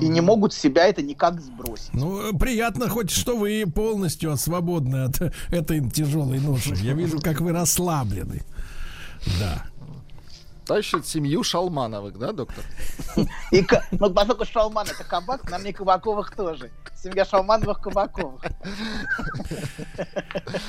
И 0.00 0.08
не 0.08 0.22
могут 0.22 0.54
себя 0.54 0.86
это 0.86 1.02
никак 1.02 1.40
сбросить. 1.42 1.92
Ну, 1.92 2.36
приятно 2.38 2.88
хоть, 2.88 3.10
что 3.10 3.36
вы 3.36 3.64
полностью 3.66 4.34
свободны 4.36 5.04
от 5.04 5.20
этой 5.50 5.90
тяжелой 5.90 6.40
ноши. 6.40 6.74
Я 6.76 6.94
вижу, 6.94 7.20
как 7.20 7.40
вы 7.40 7.52
расслаблены. 7.52 8.42
Да. 9.38 9.66
Тащит 10.64 11.06
семью 11.06 11.42
Шалмановых, 11.42 12.18
да, 12.18 12.32
доктор? 12.32 12.64
И, 13.50 13.66
ну, 13.92 14.10
поскольку 14.10 14.46
Шалман 14.46 14.86
это 14.86 15.04
кабак, 15.04 15.50
нам 15.50 15.62
не 15.62 15.74
Кабаковых 15.74 16.34
тоже. 16.34 16.70
Семья 17.04 17.26
Шалмановых 17.26 17.82
Кабаковых. 17.82 18.40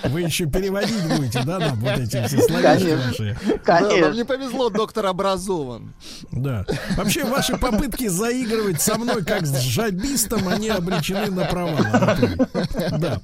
Вы 0.03 0.21
еще 0.21 0.45
переводить 0.45 1.01
будете, 1.15 1.41
да, 1.43 1.59
нам 1.59 1.79
вот 1.79 1.97
эти 1.97 2.27
все 2.27 2.41
словечки 2.41 2.89
Конечно. 2.89 3.07
ваши. 3.07 3.37
Да, 3.65 3.79
вам 3.79 3.89
Конечно. 3.89 4.11
не 4.11 4.23
повезло, 4.25 4.69
доктор 4.69 5.05
образован. 5.05 5.93
Да. 6.33 6.65
Вообще, 6.97 7.23
ваши 7.23 7.57
попытки 7.57 8.07
заигрывать 8.07 8.81
со 8.81 8.97
мной 8.97 9.23
как 9.23 9.45
с 9.45 9.61
жабистом, 9.61 10.49
они 10.49 10.67
обречены 10.67 11.31
на 11.31 11.45
провал. 11.45 11.77
Анатолий. 11.77 12.35
Да. 12.99 13.21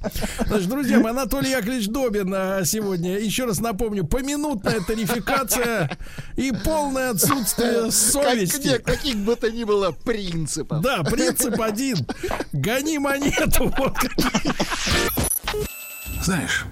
Значит, 0.48 0.70
друзья 0.70 1.00
мои, 1.00 1.12
Анатолий 1.12 1.52
Яковлевич 1.52 1.90
Добин 1.90 2.34
а, 2.34 2.64
сегодня, 2.64 3.20
еще 3.20 3.44
раз 3.44 3.60
напомню, 3.60 4.06
поминутная 4.06 4.80
тарификация 4.80 5.98
и 6.38 6.54
полное 6.64 7.12
отсутствие 7.12 7.84
Как, 7.84 7.92
совести. 7.92 8.68
нет, 8.68 8.84
каких 8.84 9.18
бы 9.18 9.36
то 9.36 9.52
ни 9.52 9.66
было 9.66 9.92
принципов. 9.92 10.82
Да, 10.82 11.04
принцип 11.04 11.60
один. 11.60 11.98
Гони 12.54 13.01
монету. 13.02 13.74
Вот. 13.78 13.98
Знаешь, 16.22 16.66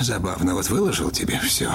забавно, 0.00 0.54
вот 0.54 0.68
выложил 0.68 1.10
тебе 1.10 1.38
все. 1.40 1.70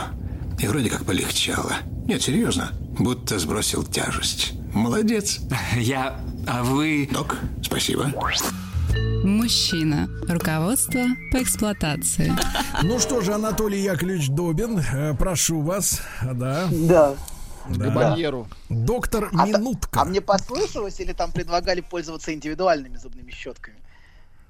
И 0.59 0.67
вроде 0.67 0.89
как 0.89 1.05
полегчало. 1.05 1.73
Нет, 2.05 2.21
серьезно, 2.21 2.71
будто 2.97 3.39
сбросил 3.39 3.83
тяжесть. 3.83 4.53
Молодец. 4.73 5.39
Я... 5.75 6.19
А 6.47 6.63
вы... 6.63 7.07
Док, 7.11 7.37
спасибо. 7.63 8.11
Мужчина. 9.23 10.09
Руководство 10.27 11.01
по 11.31 11.41
эксплуатации. 11.41 12.33
Ну 12.81 12.99
что 12.99 13.21
же, 13.21 13.33
Анатолий 13.33 13.81
Яковлевич 13.81 14.29
Добин, 14.29 14.79
э, 14.79 15.13
прошу 15.13 15.61
вас. 15.61 16.01
Да. 16.23 16.67
Да. 16.71 17.15
Да. 17.67 17.89
барьеру. 17.91 18.47
Доктор 18.69 19.29
А, 19.37 19.45
Минутка. 19.45 20.01
а 20.01 20.05
мне 20.05 20.21
послышалось 20.21 20.99
или 20.99 21.13
там 21.13 21.31
предлагали 21.31 21.81
пользоваться 21.81 22.33
индивидуальными 22.33 22.97
зубными 22.97 23.31
щетками? 23.31 23.77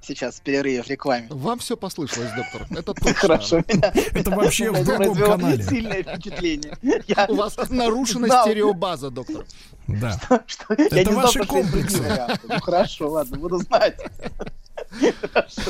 Сейчас 0.01 0.35
в 0.35 0.41
перерыве 0.43 0.81
в 0.81 0.87
рекламе. 0.87 1.27
Вам 1.29 1.59
все 1.59 1.75
послышалось, 1.75 2.31
доктор. 2.31 2.67
Это 2.71 2.93
точно. 2.93 3.13
Хорошо, 3.15 3.57
Это 3.67 4.31
вообще 4.31 4.71
в 4.71 4.85
другом 4.85 5.15
канале. 5.17 5.61
сильное 5.63 6.03
впечатление. 6.03 6.77
У 7.27 7.35
вас 7.35 7.57
нарушена 7.69 8.27
Да. 8.29 8.43
стереобаза, 8.43 9.09
доктор. 9.09 9.45
Да. 9.87 10.17
Это 10.77 11.11
ваши 11.11 11.43
комплексы. 11.45 12.01
Ну 12.47 12.59
хорошо, 12.61 13.09
ладно, 13.09 13.37
буду 13.37 13.57
знать. 13.57 13.97
Хорошо, 15.33 15.61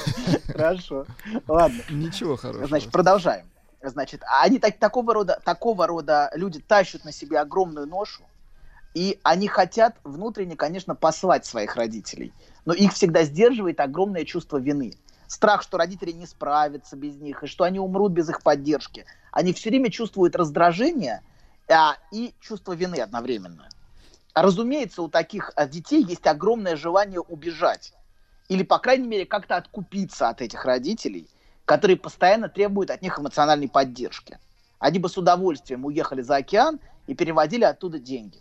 хорошо. 0.48 1.06
Ладно. 1.48 1.82
Ничего 1.90 2.36
хорошего. 2.38 2.68
Значит, 2.68 2.92
продолжаем. 2.92 3.46
Значит, 3.82 4.24
они 4.42 4.60
так, 4.60 4.78
такого, 4.78 5.14
рода, 5.14 5.40
такого 5.44 5.88
рода 5.88 6.30
люди 6.34 6.60
тащат 6.60 7.06
на 7.06 7.12
себе 7.12 7.40
огромную 7.40 7.88
ношу, 7.88 8.24
и 8.94 9.20
они 9.24 9.48
хотят 9.48 9.96
внутренне, 10.04 10.56
конечно, 10.56 10.96
послать 10.96 11.46
своих 11.46 11.76
родителей. 11.76 12.34
Но 12.66 12.74
их 12.74 12.94
всегда 12.94 13.24
сдерживает 13.24 13.80
огромное 13.80 14.26
чувство 14.26 14.58
вины. 14.58 14.94
Страх, 15.28 15.62
что 15.62 15.78
родители 15.78 16.12
не 16.12 16.26
справятся 16.26 16.98
без 16.98 17.16
них, 17.16 17.44
и 17.44 17.48
что 17.48 17.64
они 17.64 17.80
умрут 17.80 18.12
без 18.12 18.30
их 18.30 18.42
поддержки. 18.42 19.06
Они 19.32 19.54
все 19.54 19.70
время 19.70 19.92
чувствуют 19.92 20.36
раздражение 20.36 21.22
а, 21.70 21.96
и 22.12 22.34
чувство 22.42 22.74
вины 22.74 22.96
одновременно. 22.96 23.70
А, 24.34 24.42
Разумеется, 24.42 25.04
у 25.04 25.08
таких 25.08 25.52
а, 25.56 25.68
детей 25.68 26.04
есть 26.04 26.26
огромное 26.26 26.76
желание 26.76 27.20
убежать. 27.20 27.94
Или, 28.48 28.64
по 28.64 28.80
крайней 28.80 29.08
мере, 29.08 29.26
как-то 29.26 29.56
откупиться 29.56 30.30
от 30.30 30.42
этих 30.42 30.66
родителей, 30.66 31.30
которые 31.70 31.98
постоянно 31.98 32.50
требуют 32.50 32.90
от 32.90 33.04
них 33.04 33.20
эмоциональной 33.20 33.70
поддержки. 33.70 34.40
Они 34.80 34.98
бы 34.98 35.08
с 35.08 35.20
удовольствием 35.20 35.86
уехали 35.86 36.24
за 36.24 36.38
океан 36.38 36.80
и 37.06 37.14
переводили 37.14 37.64
оттуда 37.64 38.00
деньги. 38.00 38.40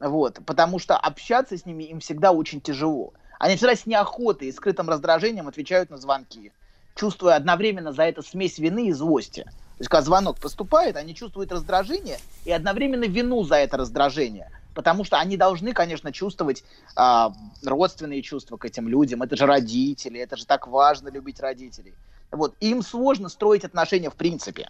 Вот, 0.00 0.38
потому 0.46 0.78
что 0.78 0.96
общаться 0.96 1.58
с 1.58 1.66
ними 1.66 1.84
им 1.84 2.00
всегда 2.00 2.32
очень 2.32 2.62
тяжело. 2.62 3.12
Они 3.38 3.56
всегда 3.56 3.76
с 3.76 3.84
неохотой 3.84 4.48
и 4.48 4.52
скрытым 4.52 4.88
раздражением 4.88 5.48
отвечают 5.48 5.90
на 5.90 5.98
звонки, 5.98 6.50
чувствуя 6.94 7.34
одновременно 7.34 7.92
за 7.92 8.04
это 8.04 8.22
смесь 8.22 8.56
вины 8.56 8.86
и 8.86 8.92
злости. 8.92 9.42
То 9.42 9.80
есть, 9.80 9.90
когда 9.90 10.00
звонок 10.00 10.38
поступает, 10.38 10.96
они 10.96 11.14
чувствуют 11.14 11.52
раздражение 11.52 12.16
и 12.46 12.52
одновременно 12.52 13.04
вину 13.04 13.44
за 13.44 13.56
это 13.56 13.76
раздражение. 13.76 14.50
Потому 14.74 15.04
что 15.04 15.18
они 15.18 15.36
должны, 15.36 15.74
конечно, 15.74 16.10
чувствовать 16.10 16.64
а, 16.94 17.34
родственные 17.62 18.22
чувства 18.22 18.56
к 18.56 18.64
этим 18.64 18.88
людям. 18.88 19.22
Это 19.22 19.36
же 19.36 19.44
родители, 19.44 20.18
это 20.18 20.38
же 20.38 20.46
так 20.46 20.66
важно 20.66 21.10
любить 21.10 21.38
родителей. 21.38 21.92
Вот. 22.30 22.54
Им 22.60 22.82
сложно 22.82 23.28
строить 23.28 23.64
отношения 23.64 24.10
в 24.10 24.14
принципе 24.14 24.68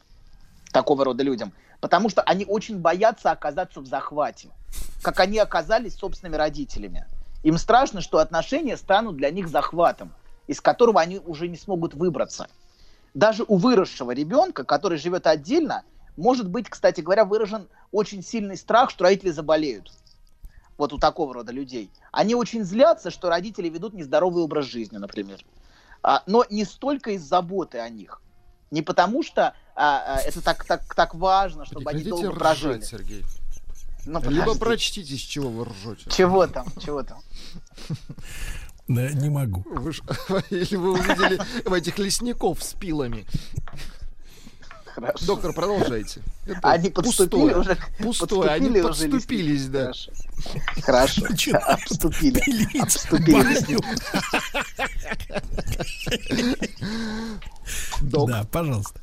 такого 0.72 1.04
рода 1.04 1.22
людям, 1.22 1.52
потому 1.80 2.08
что 2.08 2.22
они 2.22 2.44
очень 2.44 2.78
боятся 2.78 3.30
оказаться 3.30 3.80
в 3.80 3.86
захвате, 3.86 4.50
как 5.02 5.20
они 5.20 5.38
оказались 5.38 5.94
собственными 5.94 6.36
родителями. 6.36 7.06
Им 7.42 7.58
страшно, 7.58 8.00
что 8.00 8.18
отношения 8.18 8.76
станут 8.76 9.16
для 9.16 9.30
них 9.30 9.48
захватом, 9.48 10.12
из 10.46 10.60
которого 10.60 11.00
они 11.00 11.18
уже 11.18 11.48
не 11.48 11.56
смогут 11.56 11.94
выбраться. 11.94 12.48
Даже 13.14 13.44
у 13.46 13.56
выросшего 13.56 14.10
ребенка, 14.10 14.64
который 14.64 14.98
живет 14.98 15.26
отдельно, 15.26 15.84
может 16.16 16.48
быть, 16.48 16.68
кстати 16.68 17.00
говоря, 17.00 17.24
выражен 17.24 17.68
очень 17.92 18.22
сильный 18.22 18.56
страх, 18.56 18.90
что 18.90 19.04
родители 19.04 19.30
заболеют. 19.30 19.92
Вот 20.76 20.92
у 20.92 20.98
такого 20.98 21.32
рода 21.32 21.52
людей. 21.52 21.90
Они 22.12 22.34
очень 22.34 22.64
злятся, 22.64 23.10
что 23.10 23.28
родители 23.28 23.68
ведут 23.68 23.94
нездоровый 23.94 24.42
образ 24.42 24.66
жизни, 24.66 24.98
например. 24.98 25.40
А, 26.06 26.22
но 26.26 26.44
не 26.48 26.64
столько 26.64 27.10
из 27.10 27.22
заботы 27.22 27.78
о 27.80 27.88
них. 27.88 28.22
Не 28.70 28.80
потому 28.80 29.24
что 29.24 29.54
а, 29.74 30.18
а, 30.18 30.20
это 30.20 30.40
так, 30.40 30.64
так, 30.64 30.94
так 30.94 31.16
важно, 31.16 31.64
чтобы 31.66 31.90
они 31.90 32.04
долго 32.04 32.30
прожили. 32.30 32.74
ржать, 32.74 32.86
Сергей. 32.86 33.24
Ну, 34.06 34.22
Либо 34.30 34.54
прочтите, 34.56 35.16
с 35.16 35.20
чего 35.20 35.48
вы 35.48 35.64
ржете. 35.64 36.08
Чего 36.10 36.46
там, 36.46 36.68
чего 36.80 37.02
там? 37.02 37.18
Да, 38.86 39.10
не 39.10 39.30
могу. 39.30 39.64
Вы 39.68 39.92
ж- 39.92 40.00
Или 40.50 40.76
вы 40.76 40.92
увидели 40.92 41.40
в 41.68 41.72
этих 41.72 41.98
лесников 41.98 42.62
с 42.62 42.74
пилами. 42.74 43.26
Хорошо. 44.96 45.26
Доктор, 45.26 45.52
продолжайте. 45.52 46.22
Это 46.46 46.58
Они 46.62 46.88
подступили 46.88 47.52
уже. 47.52 47.76
Пустое, 47.98 48.50
они 48.50 48.70
уже 48.70 48.82
подступились, 48.82 49.66
да. 49.68 49.92
Хорошо. 50.82 51.22
Хорошо. 51.22 51.58
Обступили. 51.66 52.80
Обступили. 52.80 53.78
Док. 58.00 58.30
Да, 58.30 58.46
пожалуйста. 58.50 58.98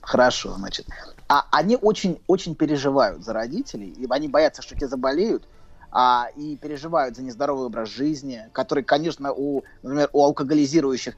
Хорошо, 0.00 0.54
значит. 0.54 0.86
А 1.28 1.46
они 1.50 1.76
очень, 1.76 2.22
очень 2.26 2.54
переживают 2.54 3.22
за 3.22 3.34
родителей, 3.34 3.90
и 3.90 4.06
они 4.08 4.28
боятся, 4.28 4.62
что 4.62 4.74
те 4.76 4.88
заболеют, 4.88 5.46
а, 5.90 6.28
и 6.36 6.56
переживают 6.56 7.16
за 7.16 7.22
нездоровый 7.22 7.66
образ 7.66 7.90
жизни, 7.90 8.48
который, 8.52 8.82
конечно, 8.82 9.30
у, 9.30 9.62
например, 9.82 10.08
у 10.14 10.24
алкоголизирующих 10.24 11.16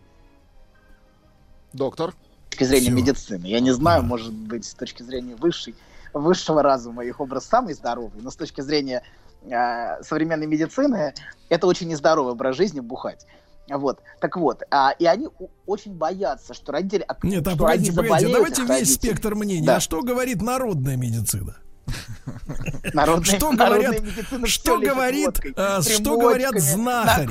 Доктор. 1.72 2.14
Точки 2.56 2.64
зрения 2.64 2.86
Всё. 2.86 2.96
медицины. 2.96 3.46
Я 3.46 3.60
не 3.60 3.72
знаю, 3.72 4.02
Да. 4.02 4.08
может 4.08 4.32
быть, 4.32 4.64
с 4.64 4.74
точки 4.74 5.02
зрения 5.02 5.34
высшей. 5.36 5.74
высшего 6.14 6.62
разума, 6.62 7.04
их 7.04 7.20
образ 7.20 7.44
самый 7.44 7.74
здоровый, 7.74 8.22
но 8.22 8.30
с 8.30 8.36
точки 8.36 8.62
зрения 8.62 9.02
э, 9.42 10.02
современной 10.02 10.46
медицины 10.46 11.12
это 11.50 11.66
очень 11.66 11.88
нездоровый 11.88 12.32
образ 12.32 12.56
жизни 12.56 12.80
бухать. 12.80 13.26
Вот, 13.68 14.00
так 14.20 14.36
вот, 14.36 14.62
а, 14.70 14.92
и 14.98 15.04
они 15.04 15.28
очень 15.66 15.92
боятся, 15.92 16.54
что 16.54 16.72
родители... 16.72 17.04
Нет, 17.22 17.46
а 17.46 17.50
что 17.50 17.58
погодите, 17.58 17.92
погодите, 17.92 18.32
давайте 18.32 18.62
весь 18.62 18.68
родители. 18.70 18.94
спектр 18.94 19.34
мнений. 19.34 19.66
Да. 19.66 19.76
А 19.76 19.80
что 19.80 20.00
говорит 20.02 20.40
народная 20.40 20.96
медицина? 20.96 21.56
Народная- 22.94 23.36
Что 23.38 23.50
говорят- 23.52 24.00
что 24.48 24.78
говорит, 24.78 25.26
водкой, 25.26 25.52
а, 25.56 25.82
что 25.82 26.16
говорят 26.18 26.58
знахари? 26.58 27.28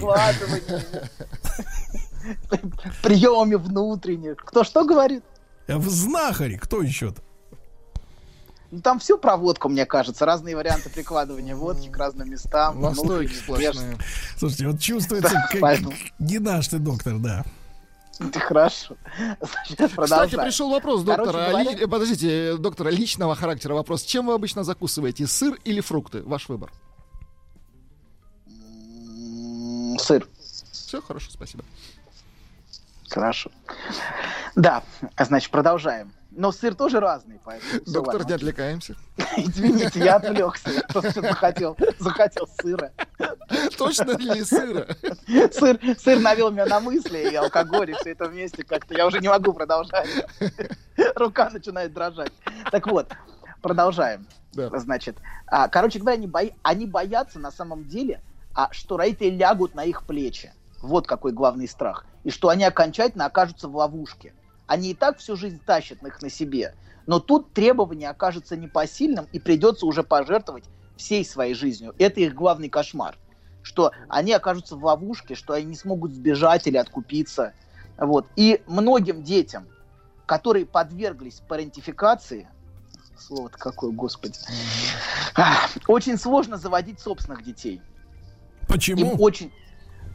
приемами 3.04 3.56
внутренних. 3.56 4.38
Кто 4.38 4.64
что 4.64 4.86
говорит? 4.86 5.24
В 5.68 5.90
знахаре, 5.90 6.58
кто 6.58 6.82
еще-то? 6.82 7.22
Ну, 8.72 8.82
там 8.82 9.00
все 9.00 9.18
про 9.18 9.38
водку, 9.38 9.70
мне 9.70 9.86
кажется. 9.86 10.26
Разные 10.26 10.56
варианты 10.56 10.90
прикладывания 10.90 11.56
водки 11.56 11.88
к 11.90 11.98
разным 11.98 12.30
местам. 12.30 12.82
Настойки 12.82 13.34
сплошные. 13.34 13.98
Слушайте, 14.38 14.68
вот 14.68 14.80
чувствуется, 14.80 15.32
Да, 15.34 15.48
как 15.52 15.62
поэтому. 15.62 15.94
не 16.20 16.40
наш 16.40 16.68
ты 16.68 16.80
доктор, 16.80 17.18
да. 17.20 17.46
внешних. 18.20 18.44
Хорошо. 18.44 18.96
Значит, 19.40 19.92
Кстати, 20.04 20.36
пришел 20.36 20.70
вопрос, 20.72 21.04
Короче 21.06 21.32
доктора. 21.32 21.50
говоря- 21.52 21.88
Подождите, 21.88 22.58
доктора, 22.58 22.90
личного 22.90 23.36
характера 23.36 23.74
вопрос. 23.76 24.04
Чем 24.04 24.28
вы 24.28 24.34
обычно 24.34 24.64
закусываете? 24.64 25.28
Сыр 25.28 25.58
или 25.64 25.80
фрукты? 25.82 26.22
Ваш 26.24 26.50
выбор. 26.50 26.72
Сыр. 30.00 30.28
Все 30.72 31.02
хорошо, 31.02 31.32
спасибо. 31.32 31.64
Хорошо. 33.10 33.52
Да, 34.56 34.84
значит, 35.18 35.52
продолжаем. 35.52 36.14
Но 36.32 36.52
сыр 36.52 36.76
тоже 36.76 37.00
разный, 37.00 37.40
поэтому... 37.46 37.82
Доктор, 37.86 38.26
не 38.26 38.34
отвлекаемся. 38.34 38.96
Извините, 39.38 40.00
я 40.00 40.16
отвлекся. 40.18 40.70
Я 40.70 40.82
просто 40.82 41.22
захотел, 41.22 41.78
захотел 41.98 42.50
сыра. 42.60 42.92
Точно 43.78 44.18
ли 44.18 44.44
сыра? 44.44 44.86
Сыр, 45.54 45.80
сыр 45.98 46.20
навел 46.20 46.52
меня 46.52 46.66
на 46.66 46.82
мысли, 46.82 47.30
и 47.32 47.36
алкоголь, 47.36 47.92
и 47.92 47.94
все 47.94 48.12
это 48.12 48.26
вместе 48.26 48.66
как-то. 48.66 48.94
Я 48.96 49.08
уже 49.08 49.20
не 49.20 49.30
могу 49.30 49.54
продолжать. 49.54 50.10
Рука 51.16 51.50
начинает 51.52 51.94
дрожать. 51.94 52.34
Так 52.70 52.88
вот, 52.88 53.14
продолжаем. 53.62 54.28
Да. 54.52 54.78
Значит, 54.78 55.18
а, 55.48 55.70
короче 55.70 56.00
говоря, 56.00 56.18
они, 56.18 56.28
бои- 56.28 56.54
они 56.64 56.86
боятся 56.86 57.40
на 57.40 57.52
самом 57.52 57.86
деле, 57.86 58.22
а, 58.54 58.70
что 58.72 58.98
родители 58.98 59.30
лягут 59.30 59.74
на 59.74 59.86
их 59.86 60.04
плечи. 60.04 60.52
Вот 60.86 61.08
какой 61.08 61.32
главный 61.32 61.68
страх. 61.68 62.06
И 62.24 62.30
что 62.30 62.50
они 62.50 62.64
окончательно 62.64 63.26
окажутся 63.26 63.68
в 63.68 63.76
ловушке. 63.76 64.34
Они 64.68 64.92
и 64.92 64.94
так 64.94 65.18
всю 65.18 65.36
жизнь 65.36 65.60
тащат 65.66 66.04
их 66.04 66.22
на 66.22 66.30
себе. 66.30 66.76
Но 67.08 67.20
тут 67.20 67.54
требование 67.54 68.10
окажется 68.10 68.56
непосильным, 68.56 69.28
и 69.32 69.40
придется 69.40 69.86
уже 69.86 70.04
пожертвовать 70.04 70.66
всей 70.96 71.26
своей 71.26 71.54
жизнью. 71.56 71.94
Это 71.98 72.22
их 72.22 72.34
главный 72.34 72.70
кошмар. 72.70 73.18
Что 73.64 73.92
они 74.10 74.32
окажутся 74.32 74.76
в 74.76 74.86
ловушке, 74.86 75.34
что 75.34 75.54
они 75.54 75.66
не 75.66 75.76
смогут 75.76 76.14
сбежать 76.14 76.68
или 76.68 76.78
откупиться. 76.78 77.54
Вот. 77.98 78.28
И 78.36 78.62
многим 78.68 79.24
детям, 79.24 79.68
которые 80.28 80.66
подверглись 80.68 81.42
парентификации, 81.48 82.48
слово-то 83.18 83.58
какое, 83.58 83.92
господи, 83.92 84.38
очень 85.88 86.18
сложно 86.18 86.58
заводить 86.58 87.00
собственных 87.00 87.44
детей. 87.44 87.76
Им 87.76 88.68
Почему? 88.68 89.16
очень... 89.18 89.52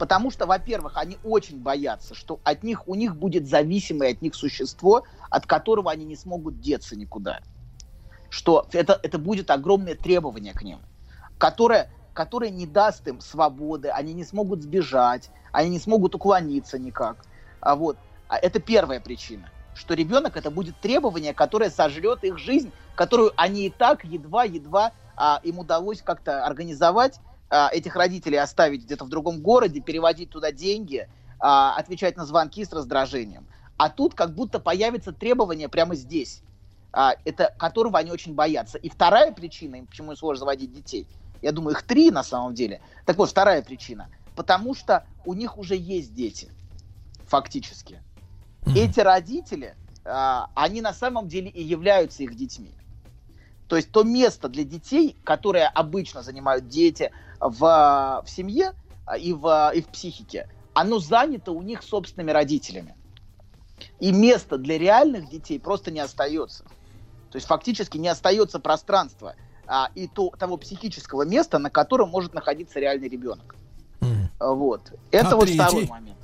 Потому 0.01 0.31
что, 0.31 0.47
во-первых, 0.47 0.97
они 0.97 1.19
очень 1.23 1.59
боятся, 1.59 2.15
что 2.15 2.39
от 2.43 2.63
них, 2.63 2.87
у 2.87 2.95
них 2.95 3.15
будет 3.15 3.47
зависимое 3.47 4.13
от 4.13 4.23
них 4.23 4.33
существо, 4.33 5.03
от 5.29 5.45
которого 5.45 5.91
они 5.91 6.05
не 6.05 6.15
смогут 6.15 6.59
деться 6.59 6.95
никуда. 6.95 7.41
Что 8.31 8.65
это, 8.71 8.99
это 9.03 9.19
будет 9.19 9.51
огромное 9.51 9.93
требование 9.93 10.53
к 10.53 10.63
ним, 10.63 10.79
которое, 11.37 11.91
которое 12.15 12.49
не 12.49 12.65
даст 12.65 13.07
им 13.07 13.21
свободы, 13.21 13.89
они 13.89 14.13
не 14.13 14.23
смогут 14.23 14.63
сбежать, 14.63 15.29
они 15.51 15.69
не 15.69 15.79
смогут 15.79 16.15
уклониться 16.15 16.79
никак. 16.79 17.17
А 17.59 17.75
вот, 17.75 17.95
а 18.27 18.39
это 18.39 18.59
первая 18.59 19.01
причина, 19.01 19.51
что 19.75 19.93
ребенок 19.93 20.35
это 20.35 20.49
будет 20.49 20.75
требование, 20.81 21.35
которое 21.35 21.69
сожрет 21.69 22.23
их 22.23 22.39
жизнь, 22.39 22.71
которую 22.95 23.33
они 23.35 23.67
и 23.67 23.69
так 23.69 24.03
едва-едва 24.03 24.93
а, 25.15 25.39
им 25.43 25.59
удалось 25.59 26.01
как-то 26.01 26.43
организовать, 26.43 27.19
этих 27.51 27.95
родителей 27.95 28.37
оставить 28.37 28.83
где-то 28.83 29.05
в 29.05 29.09
другом 29.09 29.41
городе, 29.41 29.81
переводить 29.81 30.29
туда 30.29 30.51
деньги, 30.51 31.07
а, 31.41 31.75
отвечать 31.75 32.17
на 32.17 32.25
звонки 32.25 32.63
с 32.63 32.71
раздражением. 32.71 33.47
А 33.77 33.89
тут 33.89 34.13
как 34.13 34.35
будто 34.35 34.59
появится 34.59 35.11
требование 35.11 35.69
прямо 35.69 35.95
здесь, 35.95 36.43
а, 36.93 37.15
это 37.25 37.53
которого 37.57 37.97
они 37.97 38.11
очень 38.11 38.35
боятся. 38.35 38.77
И 38.77 38.89
вторая 38.89 39.31
причина, 39.31 39.77
им 39.77 39.87
почему 39.87 40.15
сложно 40.15 40.41
заводить 40.41 40.71
детей, 40.71 41.07
я 41.41 41.51
думаю, 41.51 41.75
их 41.75 41.81
три 41.81 42.11
на 42.11 42.23
самом 42.23 42.53
деле. 42.53 42.79
Так 43.05 43.17
вот, 43.17 43.31
вторая 43.31 43.63
причина, 43.63 44.09
потому 44.35 44.75
что 44.75 45.03
у 45.25 45.33
них 45.33 45.57
уже 45.57 45.75
есть 45.75 46.13
дети, 46.13 46.49
фактически. 47.25 48.03
Эти 48.75 48.99
родители, 48.99 49.75
а, 50.05 50.51
они 50.53 50.81
на 50.81 50.93
самом 50.93 51.27
деле 51.27 51.49
и 51.49 51.63
являются 51.63 52.21
их 52.21 52.35
детьми. 52.35 52.71
То 53.71 53.77
есть 53.77 53.89
то 53.89 54.03
место 54.03 54.49
для 54.49 54.65
детей, 54.65 55.15
которое 55.23 55.65
обычно 55.65 56.23
занимают 56.23 56.67
дети 56.67 57.09
в, 57.39 58.21
в 58.21 58.29
семье 58.29 58.73
а, 59.05 59.17
и 59.17 59.31
в, 59.31 59.71
и 59.73 59.81
в 59.81 59.87
психике, 59.87 60.49
оно 60.73 60.99
занято 60.99 61.53
у 61.53 61.61
них 61.61 61.81
собственными 61.81 62.31
родителями. 62.31 62.97
И 64.01 64.11
места 64.11 64.57
для 64.57 64.77
реальных 64.77 65.29
детей 65.29 65.57
просто 65.57 65.89
не 65.89 66.01
остается. 66.01 66.65
То 67.29 67.37
есть 67.37 67.47
фактически 67.47 67.97
не 67.97 68.09
остается 68.09 68.59
пространства 68.59 69.35
а, 69.65 69.89
и 69.95 70.09
то, 70.09 70.31
того 70.37 70.57
психического 70.57 71.21
места, 71.21 71.57
на 71.57 71.69
котором 71.69 72.09
может 72.09 72.33
находиться 72.33 72.77
реальный 72.77 73.07
ребенок. 73.07 73.55
А, 74.37 74.51
Вот. 74.51 74.91
Это 75.11 75.29
А 75.29 75.35
вот 75.37 75.45
третий? 75.45 75.61
второй 75.61 75.85
момент. 75.87 76.19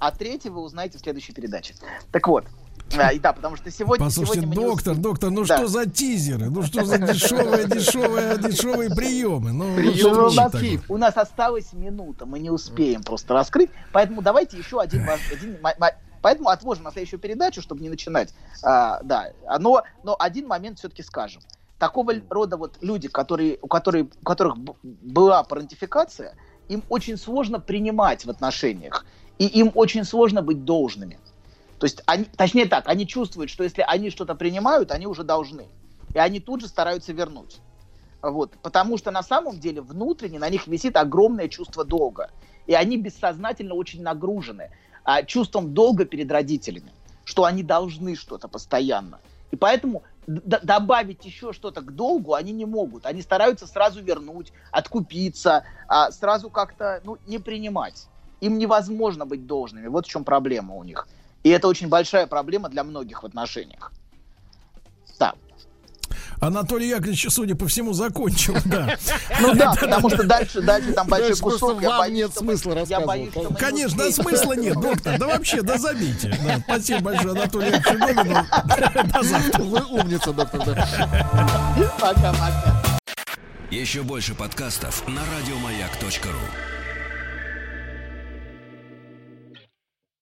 А 0.00 0.10
третий 0.10 0.48
вы 0.48 0.60
узнаете 0.60 0.98
в 0.98 1.02
следующей 1.02 1.34
передаче. 1.34 1.76
Так 2.10 2.26
вот. 2.26 2.46
А, 2.96 3.12
и 3.12 3.18
да, 3.18 3.32
потому 3.32 3.56
что 3.56 3.70
сегодня... 3.70 4.04
Послушайте, 4.04 4.42
сегодня 4.42 4.56
мы 4.56 4.62
не 4.62 4.70
доктор, 4.70 4.94
доктор, 4.96 5.30
ну 5.30 5.44
Да. 5.44 5.56
что 5.56 5.66
за 5.66 5.86
тизеры? 5.86 6.50
Ну 6.50 6.62
что 6.62 6.84
за 6.84 6.98
дешевые, 6.98 7.66
дешевые, 7.66 8.38
дешевые 8.38 8.90
приемы? 8.90 9.52
Ну, 9.52 9.74
Приемы 9.74 10.16
Ну, 10.16 10.26
у, 10.26 10.32
нас, 10.32 10.52
у 10.88 10.96
нас 10.96 11.16
осталась 11.16 11.72
минута, 11.72 12.26
мы 12.26 12.38
не 12.38 12.50
успеем 12.50 13.02
просто 13.02 13.34
раскрыть. 13.34 13.70
Поэтому 13.92 14.22
давайте 14.22 14.58
еще 14.58 14.80
один, 14.80 15.08
один 15.32 15.58
Поэтому 16.24 16.48
отложим 16.48 16.84
на 16.84 16.90
следующую 16.90 17.20
передачу, 17.20 17.60
чтобы 17.60 17.82
не 17.82 17.90
начинать. 17.90 18.32
А, 18.62 19.02
да, 19.02 19.28
А, 19.46 19.58
но, 19.58 19.82
но 20.04 20.16
один 20.18 20.46
момент 20.46 20.78
все-таки 20.78 21.02
скажем. 21.02 21.42
Такого 21.78 22.14
рода 22.30 22.56
вот 22.56 22.78
люди, 22.80 23.08
которые, 23.08 23.58
у, 23.60 23.66
которые, 23.66 24.04
у 24.04 24.24
которых 24.24 24.56
была 24.82 25.42
парентификация, 25.42 26.34
им 26.70 26.82
очень 26.88 27.18
сложно 27.18 27.60
принимать 27.60 28.24
в 28.24 28.30
отношениях. 28.30 29.04
И 29.38 29.46
им 29.46 29.70
очень 29.74 30.04
сложно 30.04 30.40
быть 30.40 30.64
должными. 30.64 31.18
То 31.78 31.84
есть, 31.84 32.02
они, 32.06 32.24
точнее 32.24 32.66
так, 32.66 32.88
они 32.88 33.06
чувствуют, 33.06 33.50
что 33.50 33.64
если 33.64 33.82
они 33.82 34.10
что-то 34.10 34.34
принимают, 34.34 34.90
они 34.90 35.06
уже 35.06 35.24
должны. 35.24 35.66
И 36.14 36.18
они 36.18 36.40
тут 36.40 36.60
же 36.60 36.68
стараются 36.68 37.12
вернуть. 37.12 37.58
Вот, 38.22 38.52
потому 38.62 38.96
что 38.96 39.10
на 39.10 39.22
самом 39.22 39.60
деле 39.60 39.82
внутренне 39.82 40.38
на 40.38 40.48
них 40.48 40.66
висит 40.66 40.96
огромное 40.96 41.48
чувство 41.48 41.84
долга. 41.84 42.30
И 42.66 42.74
они 42.74 42.96
бессознательно 42.96 43.74
очень 43.74 44.02
нагружены 44.02 44.70
а, 45.04 45.22
чувством 45.22 45.74
долга 45.74 46.06
перед 46.06 46.30
родителями, 46.32 46.90
что 47.24 47.44
они 47.44 47.62
должны 47.62 48.16
что-то 48.16 48.48
постоянно. 48.48 49.20
И 49.50 49.56
поэтому 49.56 50.02
добавить 50.26 51.24
еще 51.26 51.52
что-то 51.52 51.82
к 51.82 51.94
долгу 51.94 52.32
они 52.32 52.52
не 52.52 52.64
могут. 52.64 53.04
Они 53.04 53.20
стараются 53.20 53.66
сразу 53.66 54.02
вернуть, 54.02 54.52
откупиться, 54.70 55.64
а, 55.86 56.10
сразу 56.10 56.48
как-то 56.48 57.02
ну, 57.04 57.18
не 57.26 57.38
принимать. 57.38 58.06
Им 58.40 58.58
невозможно 58.58 59.26
быть 59.26 59.46
должными. 59.46 59.86
Вот 59.88 60.06
в 60.06 60.08
чем 60.08 60.24
проблема 60.24 60.74
у 60.74 60.84
них. 60.84 61.06
И 61.44 61.50
это 61.50 61.68
очень 61.68 61.88
большая 61.88 62.26
проблема 62.26 62.68
для 62.70 62.82
многих 62.82 63.22
в 63.22 63.26
отношениях. 63.26 63.92
Да. 65.18 65.34
Анатолий 66.40 66.88
Яковлевич, 66.88 67.26
судя 67.30 67.54
по 67.54 67.68
всему, 67.68 67.92
закончил, 67.92 68.56
да. 68.64 68.96
Ну 69.40 69.54
да, 69.54 69.74
потому 69.80 70.08
что 70.08 70.24
дальше, 70.24 70.62
дальше 70.62 70.92
там 70.94 71.06
большой 71.06 71.36
кусок. 71.36 71.82
вам 71.82 72.12
нет 72.12 72.34
смысла 72.34 72.74
рассказывать. 72.74 73.58
Конечно, 73.58 74.10
смысла 74.10 74.54
нет, 74.54 74.74
доктор. 74.80 75.18
Да 75.18 75.26
вообще, 75.26 75.60
да 75.60 75.76
забейте. 75.76 76.34
Спасибо 76.64 77.00
большое, 77.00 77.32
Анатолий 77.32 77.70
Яковлевич 77.72 78.16
Гомину. 78.16 78.46
До 79.12 79.22
завтра. 79.22 79.62
Вы 79.62 79.84
умница, 79.84 80.32
доктор. 80.32 80.64
да. 80.64 80.88
Пока-пока. 82.00 82.82
Еще 83.70 84.02
больше 84.02 84.34
подкастов 84.34 85.06
на 85.08 85.20
радиомаяк.ру. 85.36 86.73